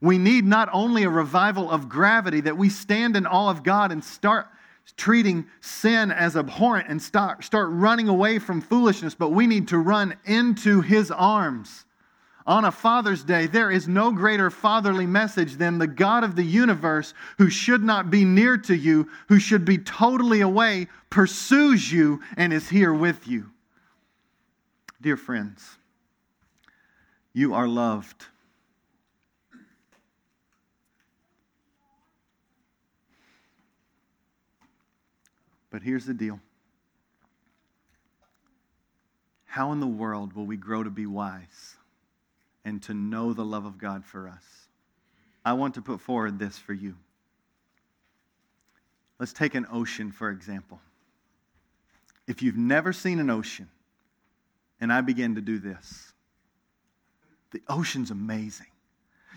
[0.02, 3.92] We need not only a revival of gravity, that we stand in awe of God
[3.92, 4.48] and start
[4.98, 9.78] treating sin as abhorrent and start, start running away from foolishness, but we need to
[9.78, 11.86] run into his arms.
[12.46, 16.44] On a Father's Day, there is no greater fatherly message than the God of the
[16.44, 22.22] universe, who should not be near to you, who should be totally away, pursues you
[22.38, 23.52] and is here with you.
[25.00, 25.78] Dear friends,
[27.34, 28.26] you are loved.
[35.70, 36.40] But here's the deal
[39.46, 41.76] How in the world will we grow to be wise
[42.66, 44.44] and to know the love of God for us?
[45.46, 46.96] I want to put forward this for you.
[49.20, 50.80] Let's take an ocean, for example.
[52.28, 53.68] If you've never seen an ocean,
[54.80, 56.14] and I begin to do this,
[57.52, 58.68] the ocean's amazing.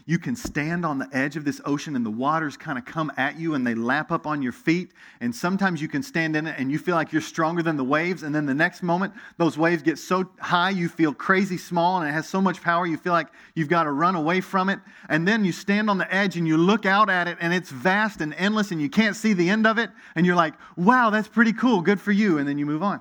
[0.05, 3.13] You can stand on the edge of this ocean and the waters kind of come
[3.17, 4.93] at you and they lap up on your feet.
[5.21, 7.85] And sometimes you can stand in it and you feel like you're stronger than the
[7.85, 8.25] waves.
[8.25, 12.09] And then the next moment, those waves get so high you feel crazy small and
[12.09, 14.81] it has so much power you feel like you've got to run away from it.
[15.09, 17.71] And then you stand on the edge and you look out at it and it's
[17.71, 19.91] vast and endless and you can't see the end of it.
[20.17, 21.81] And you're like, wow, that's pretty cool.
[21.81, 22.39] Good for you.
[22.39, 23.01] And then you move on.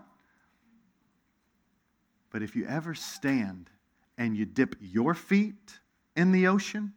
[2.32, 3.72] But if you ever stand
[4.20, 5.80] and you dip your feet,
[6.16, 6.94] in the ocean,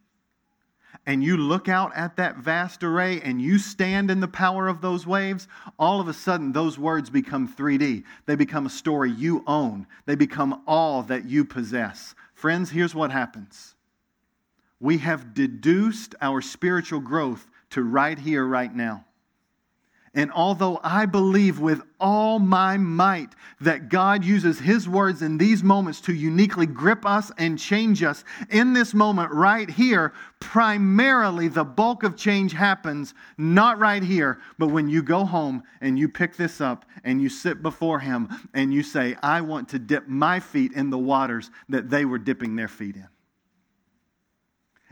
[1.06, 4.80] and you look out at that vast array and you stand in the power of
[4.80, 5.48] those waves,
[5.78, 8.04] all of a sudden those words become 3D.
[8.26, 12.14] They become a story you own, they become all that you possess.
[12.32, 13.74] Friends, here's what happens
[14.80, 19.04] we have deduced our spiritual growth to right here, right now.
[20.16, 25.64] And although I believe with all my might that God uses His words in these
[25.64, 31.64] moments to uniquely grip us and change us, in this moment right here, primarily the
[31.64, 36.36] bulk of change happens not right here, but when you go home and you pick
[36.36, 40.38] this up and you sit before Him and you say, I want to dip my
[40.38, 43.08] feet in the waters that they were dipping their feet in.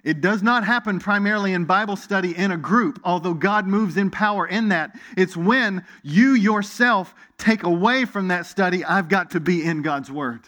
[0.05, 4.11] It does not happen primarily in Bible study in a group, although God moves in
[4.11, 4.99] power in that.
[5.17, 10.11] It's when you yourself take away from that study, I've got to be in God's
[10.11, 10.41] Word.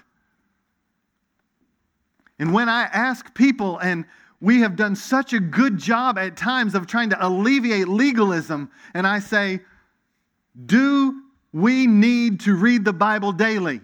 [2.41, 4.07] And when I ask people, and
[4.41, 9.07] we have done such a good job at times of trying to alleviate legalism, and
[9.07, 9.61] I say,
[10.67, 13.83] Do we need to read the Bible daily?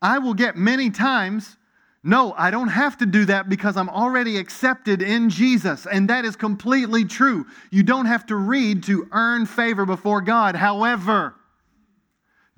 [0.00, 1.58] I will get many times
[2.06, 5.88] no, I don't have to do that because I'm already accepted in Jesus.
[5.90, 7.46] And that is completely true.
[7.72, 10.54] You don't have to read to earn favor before God.
[10.54, 11.34] However,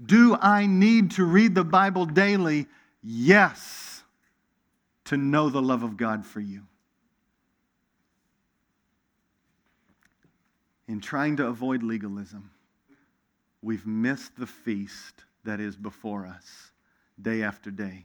[0.04, 2.66] do I need to read the Bible daily?
[3.02, 4.02] Yes,
[5.06, 6.64] to know the love of God for you.
[10.88, 12.50] In trying to avoid legalism,
[13.62, 16.70] we've missed the feast that is before us
[17.18, 18.04] day after day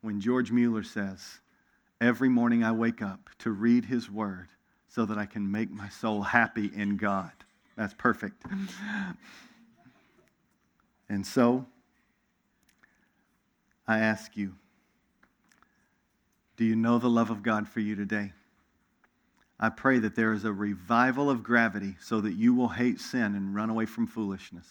[0.00, 1.40] when George Mueller says,
[2.00, 4.48] Every morning I wake up to read his word
[4.88, 7.32] so that I can make my soul happy in God.
[7.76, 8.42] That's perfect.
[11.08, 11.66] and so,
[13.86, 14.54] I ask you,
[16.56, 18.32] do you know the love of God for you today?
[19.58, 23.34] I pray that there is a revival of gravity so that you will hate sin
[23.34, 24.66] and run away from foolishness.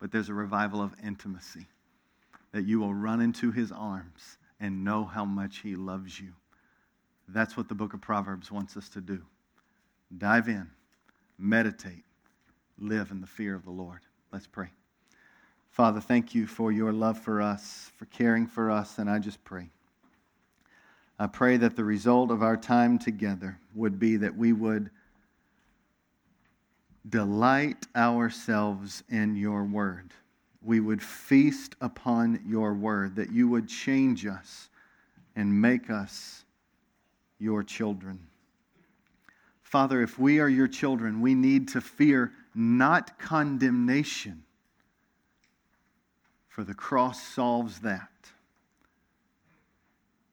[0.00, 1.66] But there's a revival of intimacy,
[2.52, 6.32] that you will run into his arms and know how much He loves you.
[7.28, 9.22] That's what the book of Proverbs wants us to do.
[10.16, 10.68] Dive in,
[11.38, 12.04] meditate,
[12.78, 14.00] live in the fear of the Lord.
[14.32, 14.70] Let's pray.
[15.70, 19.42] Father, thank you for your love for us, for caring for us, and I just
[19.44, 19.70] pray.
[21.18, 24.90] I pray that the result of our time together would be that we would
[27.08, 30.12] delight ourselves in your word.
[30.62, 34.68] We would feast upon your word, that you would change us
[35.36, 36.44] and make us
[37.38, 38.26] your children.
[39.62, 44.42] Father, if we are your children, we need to fear not condemnation,
[46.48, 48.08] for the cross solves that.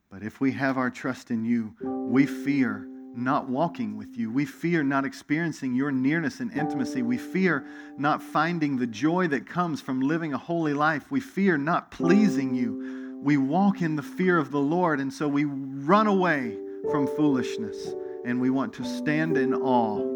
[0.10, 2.88] But if we have our trust in you, we fear
[3.18, 4.32] not walking with you.
[4.32, 7.02] We fear not experiencing your nearness and intimacy.
[7.02, 7.66] We fear
[7.98, 11.10] not finding the joy that comes from living a holy life.
[11.10, 13.20] We fear not pleasing you.
[13.24, 16.58] We walk in the fear of the Lord, and so we run away
[16.92, 17.94] from foolishness
[18.26, 20.14] and we want to stand in awe.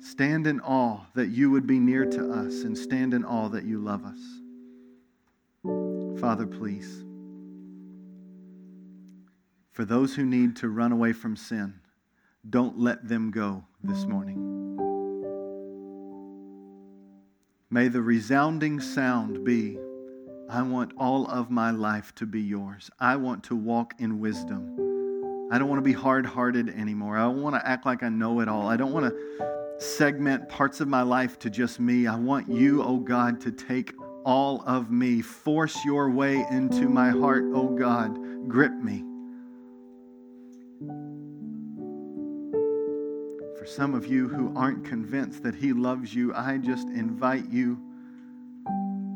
[0.00, 3.64] Stand in awe that you would be near to us and stand in awe that
[3.64, 4.18] you love us.
[6.20, 7.05] Father, please
[9.76, 11.74] for those who need to run away from sin,
[12.48, 14.40] don't let them go this morning.
[17.68, 19.76] May the resounding sound be
[20.48, 22.90] I want all of my life to be yours.
[23.00, 24.78] I want to walk in wisdom.
[25.52, 27.18] I don't want to be hard hearted anymore.
[27.18, 28.68] I don't want to act like I know it all.
[28.68, 32.06] I don't want to segment parts of my life to just me.
[32.06, 33.92] I want you, oh God, to take
[34.24, 35.20] all of me.
[35.20, 38.48] Force your way into my heart, oh God.
[38.48, 39.04] Grip me.
[43.66, 47.76] For some of you who aren't convinced that He loves you, I just invite you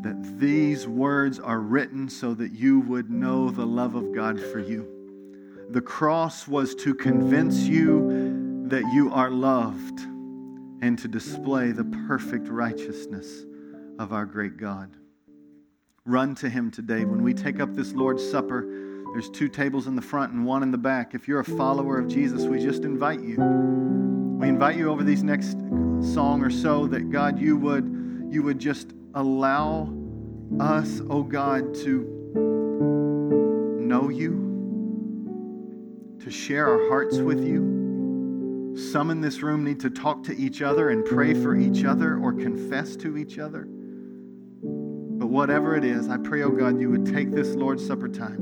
[0.03, 4.59] that these words are written so that you would know the love of God for
[4.59, 5.69] you.
[5.71, 12.49] The cross was to convince you that you are loved and to display the perfect
[12.49, 13.45] righteousness
[14.01, 14.91] of our great God.
[16.05, 17.05] Run to Him today.
[17.05, 18.63] When we take up this Lord's Supper,
[19.13, 21.15] there's two tables in the front and one in the back.
[21.15, 23.71] If you're a follower of Jesus, we just invite you
[24.41, 25.59] we invite you over these next
[26.15, 27.85] song or so that God, you would,
[28.31, 29.93] you would just allow
[30.59, 32.07] us, oh God, to
[33.79, 38.75] know you, to share our hearts with you.
[38.91, 42.17] Some in this room need to talk to each other and pray for each other
[42.17, 43.69] or confess to each other.
[43.69, 48.39] But whatever it is, I pray, oh God, you would take this Lord's Supper time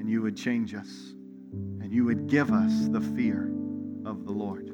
[0.00, 1.14] and you would change us
[1.52, 3.52] and you would give us the fear
[4.04, 4.69] of the Lord.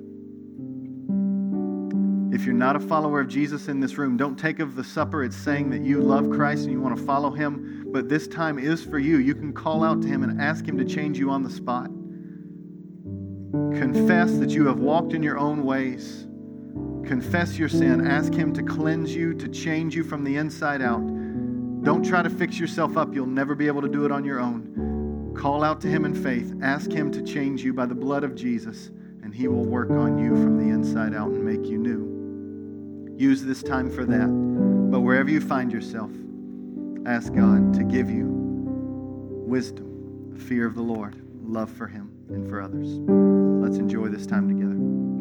[2.37, 5.25] If you're not a follower of Jesus in this room, don't take of the supper.
[5.25, 8.59] It's saying that you love Christ and you want to follow him, but this time
[8.59, 9.17] is for you.
[9.17, 11.87] You can call out to him and ask him to change you on the spot.
[13.79, 16.27] Confess that you have walked in your own ways.
[17.09, 18.07] Confess your sin.
[18.07, 21.07] Ask him to cleanse you, to change you from the inside out.
[21.85, 23.15] Don't try to fix yourself up.
[23.15, 25.33] You'll never be able to do it on your own.
[25.35, 26.53] Call out to him in faith.
[26.61, 28.89] Ask him to change you by the blood of Jesus,
[29.23, 32.16] and he will work on you from the inside out and make you new.
[33.17, 34.27] Use this time for that.
[34.91, 36.11] But wherever you find yourself,
[37.07, 38.27] ask God to give you
[39.47, 42.99] wisdom, fear of the Lord, love for Him, and for others.
[42.99, 45.16] Let's enjoy this time together.